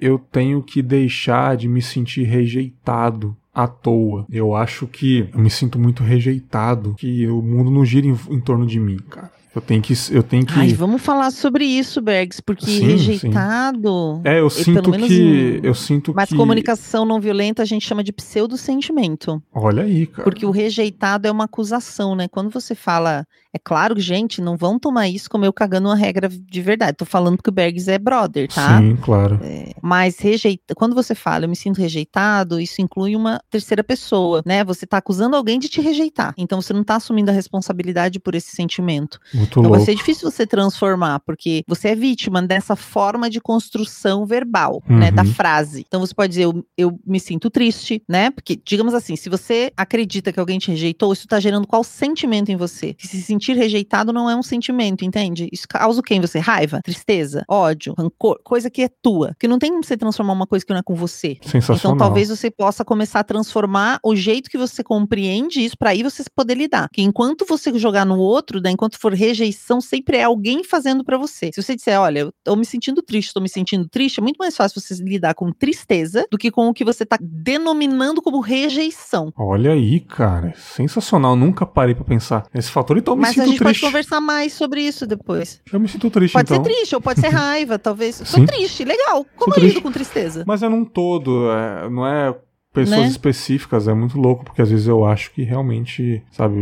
[0.00, 4.26] eu tenho que deixar de me sentir rejeitado à toa.
[4.30, 8.40] Eu acho que eu me sinto muito rejeitado, que o mundo não gira em, em
[8.40, 9.35] torno de mim, cara.
[9.56, 9.94] Eu tenho que.
[10.10, 10.52] Eu tenho que...
[10.52, 14.20] Ai, vamos falar sobre isso, Bergs, porque Sim, rejeitado.
[14.22, 15.60] É, eu sinto que.
[15.62, 16.36] Eu sinto Mas que.
[16.36, 19.42] comunicação não violenta a gente chama de pseudo-sentimento.
[19.54, 20.24] Olha aí, cara.
[20.24, 22.28] Porque o rejeitado é uma acusação, né?
[22.28, 23.26] Quando você fala.
[23.54, 26.98] É claro, gente, não vão tomar isso como eu cagando uma regra de verdade.
[26.98, 28.78] Tô falando que o Bergs é brother, tá?
[28.78, 29.40] Sim, claro.
[29.80, 34.62] Mas rejeita, quando você fala, eu me sinto rejeitado, isso inclui uma terceira pessoa, né?
[34.62, 36.34] Você tá acusando alguém de te rejeitar.
[36.36, 39.18] Então você não tá assumindo a responsabilidade por esse sentimento.
[39.32, 39.76] Muito Então louco.
[39.76, 45.10] vai ser difícil você transformar, porque você é vítima dessa forma de construção verbal, né?
[45.10, 45.32] Da Uhum.
[45.32, 45.84] frase.
[45.86, 48.30] Então você pode dizer, eu, eu me sinto triste, né?
[48.30, 52.50] Porque, digamos assim, se você acredita que alguém te rejeitou, isso tá gerando qual sentimento
[52.50, 52.94] em você?
[52.94, 55.48] Que se sentir rejeitado não é um sentimento, entende?
[55.52, 56.38] Isso causa o quê em você?
[56.38, 59.34] Raiva, tristeza, ódio, rancor, coisa que é tua.
[59.38, 61.36] Que não tem como você transformar uma coisa que não é com você.
[61.42, 61.76] Sensacional.
[61.76, 66.02] Então talvez você possa começar a transformar o jeito que você compreende isso para aí
[66.02, 66.88] você poder lidar.
[66.92, 71.18] Que enquanto você jogar no outro, né, enquanto for rejeição, sempre é alguém fazendo para
[71.18, 71.50] você.
[71.52, 74.38] Se você disser, olha, eu tô me sentindo triste, tô me sentindo triste, é muito
[74.38, 78.40] mais fácil você lidar com tristeza do que com o que você tá denominando como
[78.40, 79.32] rejeição.
[79.36, 80.54] Olha aí, cara.
[80.56, 81.36] Sensacional.
[81.36, 82.96] Nunca parei pra pensar nesse fator.
[82.96, 83.80] Então eu me Mas a gente pode triste.
[83.84, 85.60] conversar mais sobre isso depois.
[85.72, 86.64] Eu me sinto triste, Pode então.
[86.64, 88.16] ser triste, ou pode ser raiva, talvez.
[88.16, 88.44] Sim.
[88.46, 89.24] Tô triste, legal.
[89.36, 89.74] Como eu triste.
[89.74, 90.44] lido com tristeza?
[90.46, 92.34] Mas é num todo, é, não é
[92.72, 93.06] pessoas Né?
[93.08, 96.56] específicas, é muito louco, porque às vezes eu acho que realmente, sabe,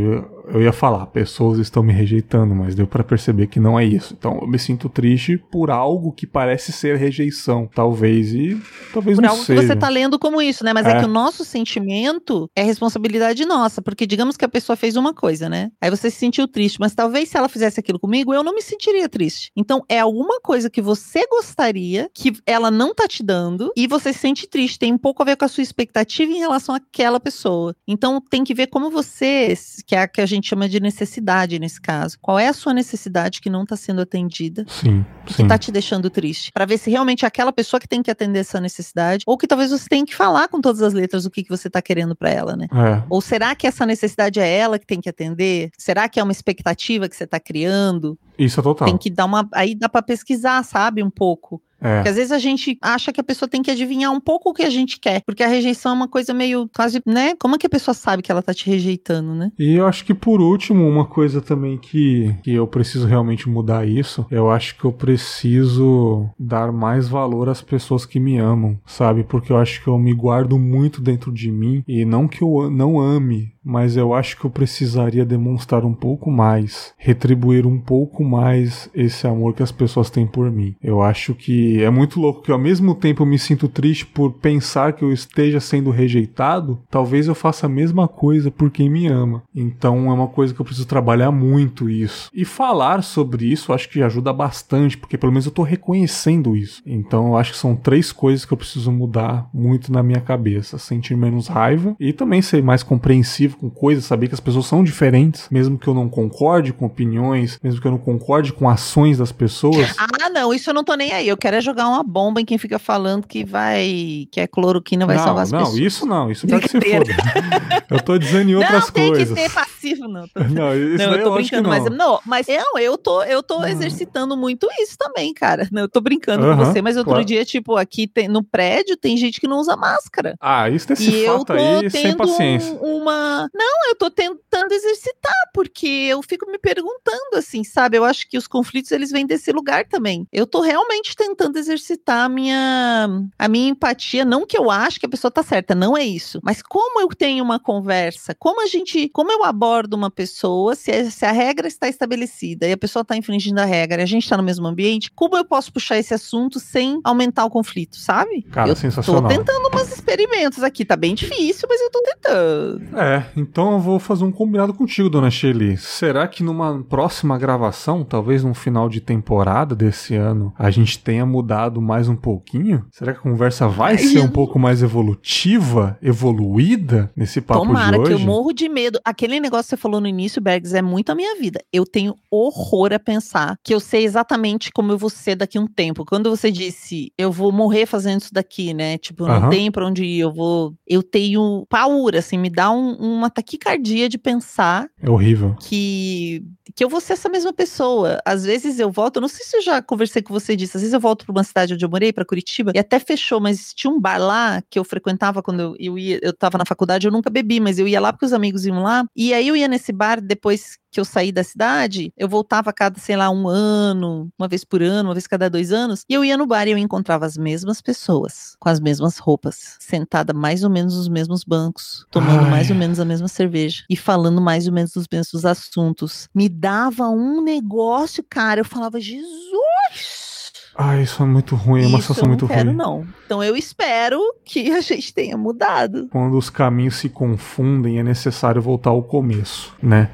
[0.49, 4.15] eu, ia falar, pessoas estão me rejeitando, mas deu pra perceber que não é isso.
[4.19, 8.61] Então eu me sinto triste por algo que parece ser rejeição, talvez, e
[8.93, 9.61] talvez Por não algo seja.
[9.61, 10.73] que você tá lendo como isso, né?
[10.73, 10.95] Mas é.
[10.95, 11.01] É.
[11.01, 15.49] que o nosso sentimento é responsabilidade nossa, porque digamos que a pessoa fez uma coisa,
[15.49, 15.71] né?
[15.81, 18.63] Aí você se sentiu triste, mas talvez se ela fizesse aquilo comigo, eu não me
[18.63, 19.51] sentiria triste.
[19.57, 24.13] Então é alguma coisa que você gostaria que ela não tá te dando e você
[24.13, 24.79] se sente triste.
[24.79, 27.75] Tem um pouco a ver com a sua expectativa em relação àquela pessoa.
[27.87, 29.55] Então tem que ver como você,
[29.87, 32.19] que é a que a gente chama de necessidade nesse caso.
[32.21, 34.65] Qual é a sua necessidade que não tá sendo atendida?
[34.69, 35.47] Sim, que sim.
[35.47, 36.51] tá te deixando triste.
[36.53, 39.47] Pra ver se realmente é aquela pessoa que tem que atender essa necessidade, ou que
[39.47, 42.15] talvez você tenha que falar com todas as letras o que, que você tá querendo
[42.17, 42.67] pra ela, né?
[42.73, 45.71] É, Ou será que essa necessidade é ela que tem que atender?
[45.79, 48.19] Será que é uma expectativa que você tá criando?
[48.39, 48.87] Isso é total.
[48.87, 49.49] Tem que dar uma.
[49.53, 51.03] Aí dá pra pesquisar, sabe?
[51.03, 51.63] Um pouco.
[51.85, 51.97] É.
[51.97, 54.55] Porque às vezes a gente acha que a pessoa tem que adivinhar um pouco o
[54.55, 55.23] que a gente quer.
[55.27, 57.35] Porque a rejeição é uma coisa meio quase, né?
[57.39, 59.53] Como é que a pessoa sabe que ela tá te rejeitando, né?
[59.59, 63.87] E eu acho que por último, uma coisa também que, que eu preciso realmente mudar
[63.87, 69.23] isso, eu acho que eu preciso dar mais valor às pessoas que me amam, sabe?
[69.23, 72.71] Porque eu acho que eu me guardo muito dentro de mim e não que eu
[72.71, 78.23] não ame, mas eu acho que eu precisaria demonstrar um pouco mais, retribuir um pouco
[78.23, 80.75] mais esse amor que as pessoas têm por mim.
[80.83, 84.33] Eu acho que é muito louco que ao mesmo tempo eu me sinto triste por
[84.33, 89.07] pensar que eu esteja sendo rejeitado, talvez eu faça a mesma coisa por quem me
[89.07, 89.43] ama.
[89.55, 92.31] Então é uma coisa que eu preciso trabalhar muito isso.
[92.35, 96.83] E falar sobre isso acho que ajuda bastante, porque pelo menos eu tô reconhecendo isso.
[96.85, 100.79] Então eu acho que são três coisas que eu preciso mudar muito na minha cabeça:
[100.79, 104.83] sentir menos raiva e também ser mais compreensivo com coisas, saber que as pessoas são
[104.85, 109.19] diferentes, mesmo que eu não concorde com opiniões, mesmo que eu não concorde com ações
[109.19, 109.75] das pessoas.
[110.25, 111.29] Ah, não, isso eu não tô nem aí.
[111.29, 114.27] Eu quero é jogar uma bomba em quem fica falando que vai.
[114.31, 115.79] que a cloroquina vai não, salvar as não, pessoas.
[115.79, 117.05] isso não, isso quero que se foda.
[117.91, 119.35] Eu tô dizendo em outras não, tem coisas.
[119.39, 120.27] que ser passivo, não.
[120.29, 121.71] Tô- Não, isso Não, eu tô eu brincando, não.
[121.71, 123.67] mas não, mas não, eu tô, eu tô Hum.
[123.67, 125.69] exercitando muito isso também, cara.
[125.71, 127.25] Não, eu tô brincando com Aham, você, mas outro claro.
[127.25, 130.35] dia, tipo, aqui tem- no prédio tem gente que não usa máscara.
[130.41, 132.73] Ah, isso desse e eu fato tô aí, sem tendo paciência.
[132.73, 133.44] um- uma.
[133.55, 137.97] Não, eu tô tentando exercitar, porque eu fico me perguntando, assim, sabe?
[137.97, 140.27] Eu acho que os conflitos eles vêm desse lugar também.
[140.33, 144.25] Eu tô realmente tentando exercitar a minha, a minha empatia.
[144.25, 146.41] Não que eu acho que a pessoa tá certa, não é isso.
[146.43, 149.09] Mas como eu tenho uma conversa, como a gente.
[149.11, 153.05] Como eu abordo uma pessoa, se, a- se a regra está estabelecida e a pessoa
[153.05, 155.99] tá infringindo a regra e a gente tá no mesmo ambiente, como eu posso puxar
[155.99, 158.43] esse assunto sem aumentar o conflito, sabe?
[158.51, 159.23] Cara, eu sensacional.
[159.23, 162.99] Tô tentando umas experimentos aqui, tá bem difícil, mas eu tô tentando.
[162.99, 165.77] É, então eu vou fazer um combinado contigo, dona Shelly.
[165.77, 171.25] Será que numa próxima gravação, talvez no final de temporada desse ano, a gente tenha
[171.27, 172.85] mudado mais um pouquinho?
[172.91, 177.97] Será que a conversa vai Ai, ser um pouco mais evolutiva, evoluída nesse papo Tomara,
[177.97, 178.15] de hoje?
[178.17, 178.99] que eu morro de medo.
[179.05, 181.61] Aquele negócio que você falou no início, Bergs, é muito a minha vida.
[181.73, 185.61] Eu tenho horror a pensar que eu sei exatamente como eu vou ser daqui a
[185.61, 186.05] um tempo.
[186.05, 188.99] Quando você disse, eu vou morrer fazendo isso daqui, né?
[188.99, 189.51] Tipo, não Aham.
[189.51, 190.75] tenho pra onde ir, eu vou.
[190.87, 195.57] Eu tenho paura, assim, me dá um- uma taquicardia de pensar É horrível.
[195.61, 196.43] que,
[196.75, 198.21] que eu vou ser essa mesma pessoa.
[198.25, 200.95] Às vezes eu volto, não sei se eu já conversei com você disso, às vezes
[200.95, 203.91] eu volto para uma cidade onde eu morei, para Curitiba, e até fechou, mas tinha
[203.93, 207.13] um bar lá que eu frequentava quando eu, eu ia, eu tava na faculdade, eu
[207.13, 209.69] nunca bebi, mas eu ia lá porque os amigos iam lá, e aí eu ia
[209.69, 213.49] nesse bar depois que eu saí da cidade, eu voltava a cada, sei lá, um
[213.49, 216.69] ano, uma vez por ano, uma vez cada dois anos, e eu ia no bar
[216.69, 221.09] e eu encontrava as mesmas pessoas, com as mesmas roupas, sentada mais ou menos nos
[221.09, 222.51] mesmos bancos, tomando Ai.
[222.51, 226.29] mais ou menos a mesma cerveja e falando mais ou menos dos mesmos assuntos.
[226.33, 230.45] Me dava um negócio, cara, eu falava, Jesus!
[230.77, 232.77] Ah, isso é muito ruim, é uma isso situação muito quero, ruim.
[232.77, 236.09] Não, então eu espero que a gente tenha mudado.
[236.11, 240.11] Quando os caminhos se confundem, é necessário voltar ao começo, né?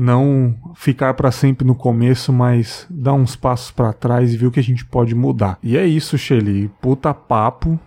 [0.00, 4.50] Não ficar para sempre no começo, mas dar uns passos para trás e ver o
[4.50, 5.58] que a gente pode mudar.
[5.62, 6.70] E é isso, Shelly.
[6.80, 7.78] Puta papo.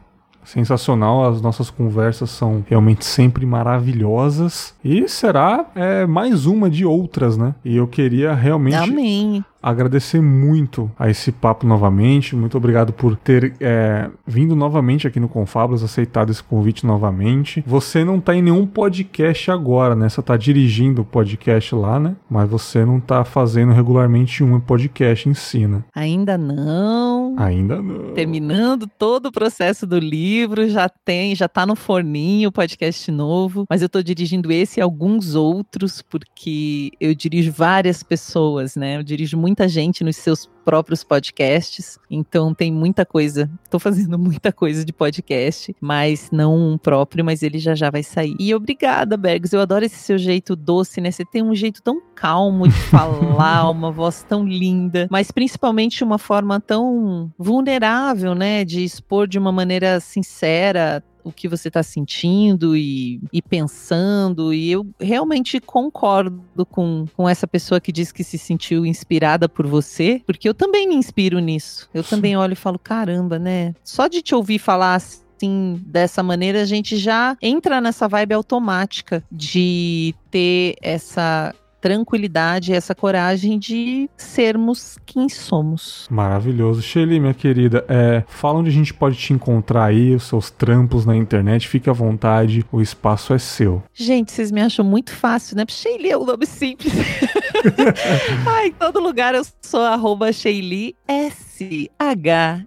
[0.46, 7.38] Sensacional, as nossas conversas são realmente sempre maravilhosas e será é, mais uma de outras,
[7.38, 7.56] né?
[7.64, 12.36] E eu queria realmente Amém agradecer muito a esse papo novamente.
[12.36, 17.64] Muito obrigado por ter é, vindo novamente aqui no Confablas, aceitado esse convite novamente.
[17.66, 20.10] Você não tá em nenhum podcast agora, né?
[20.10, 22.16] Você tá dirigindo o podcast lá, né?
[22.30, 25.84] Mas você não tá fazendo regularmente um podcast em si, né?
[25.96, 27.36] Ainda não.
[27.38, 28.14] Ainda não.
[28.14, 33.66] Terminando todo o processo do livro, já tem, já tá no forninho o podcast novo,
[33.70, 38.98] mas eu tô dirigindo esse e alguns outros porque eu dirijo várias pessoas, né?
[38.98, 43.48] Eu dirijo muito muita gente nos seus próprios podcasts, então tem muita coisa.
[43.64, 48.02] Estou fazendo muita coisa de podcast, mas não um próprio, mas ele já já vai
[48.02, 48.36] sair.
[48.40, 49.54] E obrigada, Bergs.
[49.54, 51.12] Eu adoro esse seu jeito doce, né?
[51.12, 56.18] Você tem um jeito tão calmo de falar, uma voz tão linda, mas principalmente uma
[56.18, 58.66] forma tão vulnerável, né?
[58.66, 64.54] De expor de uma maneira sincera o que você está sentindo e, e, pensando.
[64.54, 69.66] E eu realmente concordo com, com essa pessoa que diz que se sentiu inspirada por
[69.66, 71.90] você, porque eu também me inspiro nisso.
[71.94, 73.74] Eu também olho e falo: caramba, né?
[73.84, 79.24] Só de te ouvir falar assim, dessa maneira, a gente já entra nessa vibe automática
[79.32, 81.54] de ter essa
[81.84, 86.08] tranquilidade, essa coragem de sermos quem somos.
[86.10, 86.82] Maravilhoso.
[86.82, 91.06] Shelly, minha querida, é, fala onde a gente pode te encontrar aí, os seus trampos
[91.06, 93.84] na internet, fique à vontade, o espaço é seu.
[93.94, 95.66] Gente, vocês me acham muito fácil, né?
[95.68, 96.94] Shelly é um nome simples.
[98.48, 102.66] Ai, em todo lugar eu sou arroba Shelly S-H-E-Y-L-L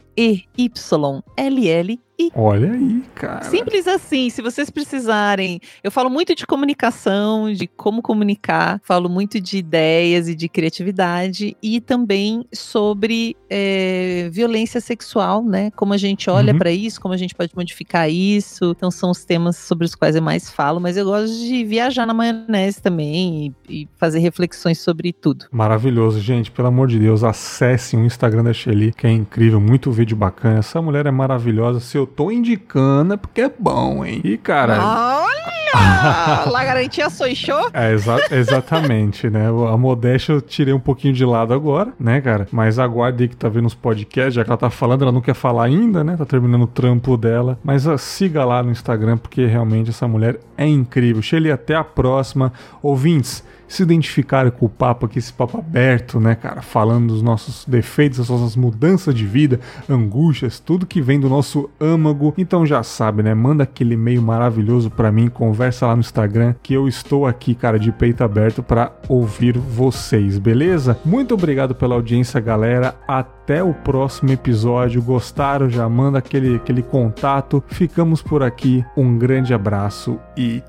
[1.93, 3.45] e Olha aí, cara.
[3.45, 5.61] Simples assim, se vocês precisarem.
[5.83, 11.57] Eu falo muito de comunicação, de como comunicar, falo muito de ideias e de criatividade
[11.63, 15.71] e também sobre é, violência sexual, né?
[15.73, 16.59] Como a gente olha uhum.
[16.59, 18.73] para isso, como a gente pode modificar isso.
[18.77, 22.07] Então são os temas sobre os quais eu mais falo, mas eu gosto de viajar
[22.07, 25.47] na maionese também e, e fazer reflexões sobre tudo.
[25.51, 26.51] Maravilhoso, gente.
[26.51, 30.61] Pelo amor de Deus, acessem o Instagram da Shelly, que é incrível, muito vídeo bacana.
[30.61, 31.81] Essa mulher é maravilhosa.
[31.81, 34.21] Se eu tô indicando é porque é bom, hein?
[34.23, 34.79] E, cara.
[34.81, 36.47] Olha!
[36.51, 37.69] La garantia sou show?
[37.73, 39.49] É, exa exatamente, né?
[39.49, 42.47] A modéstia eu tirei um pouquinho de lado agora, né, cara?
[42.53, 45.21] Mas aguarde aí que tá vendo os podcasts, já que ela tá falando, ela não
[45.21, 46.17] quer falar ainda, né?
[46.17, 47.59] Tá terminando o trampo dela.
[47.65, 51.21] Mas uh, siga lá no Instagram, porque realmente essa mulher é incrível.
[51.21, 52.53] Shelly, até a próxima.
[52.81, 56.63] Ouvintes se identificarem com o papo aqui, esse papo aberto, né, cara?
[56.63, 61.69] Falando dos nossos defeitos, das nossas mudanças de vida, angústias, tudo que vem do nosso
[61.81, 62.35] âmago.
[62.37, 63.35] Então já sabe, né?
[63.35, 67.79] Manda aquele e-mail maravilhoso para mim, conversa lá no Instagram, que eu estou aqui, cara,
[67.79, 70.99] de peito aberto para ouvir vocês, beleza?
[71.05, 72.95] Muito obrigado pela audiência, galera.
[73.07, 75.03] Até o próximo episódio.
[75.03, 75.69] Gostaram?
[75.69, 77.63] Já manda aquele, aquele contato.
[77.69, 78.85] Ficamos por aqui.
[78.97, 80.63] Um grande abraço e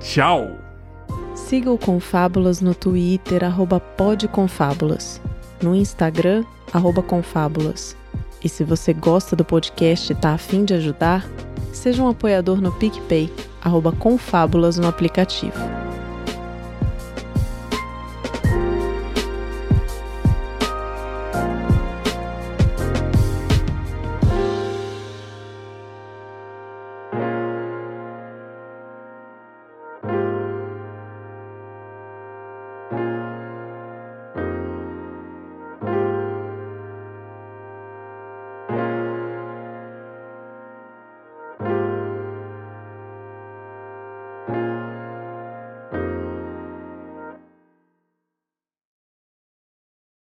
[0.00, 0.61] tchau!
[1.34, 5.20] Siga o Confábulas no Twitter, arroba podconfábulas,
[5.62, 7.96] no Instagram, arroba confábulas.
[8.44, 11.26] E se você gosta do podcast e está afim de ajudar,
[11.72, 15.58] seja um apoiador no PicPay, arroba confábulas no aplicativo.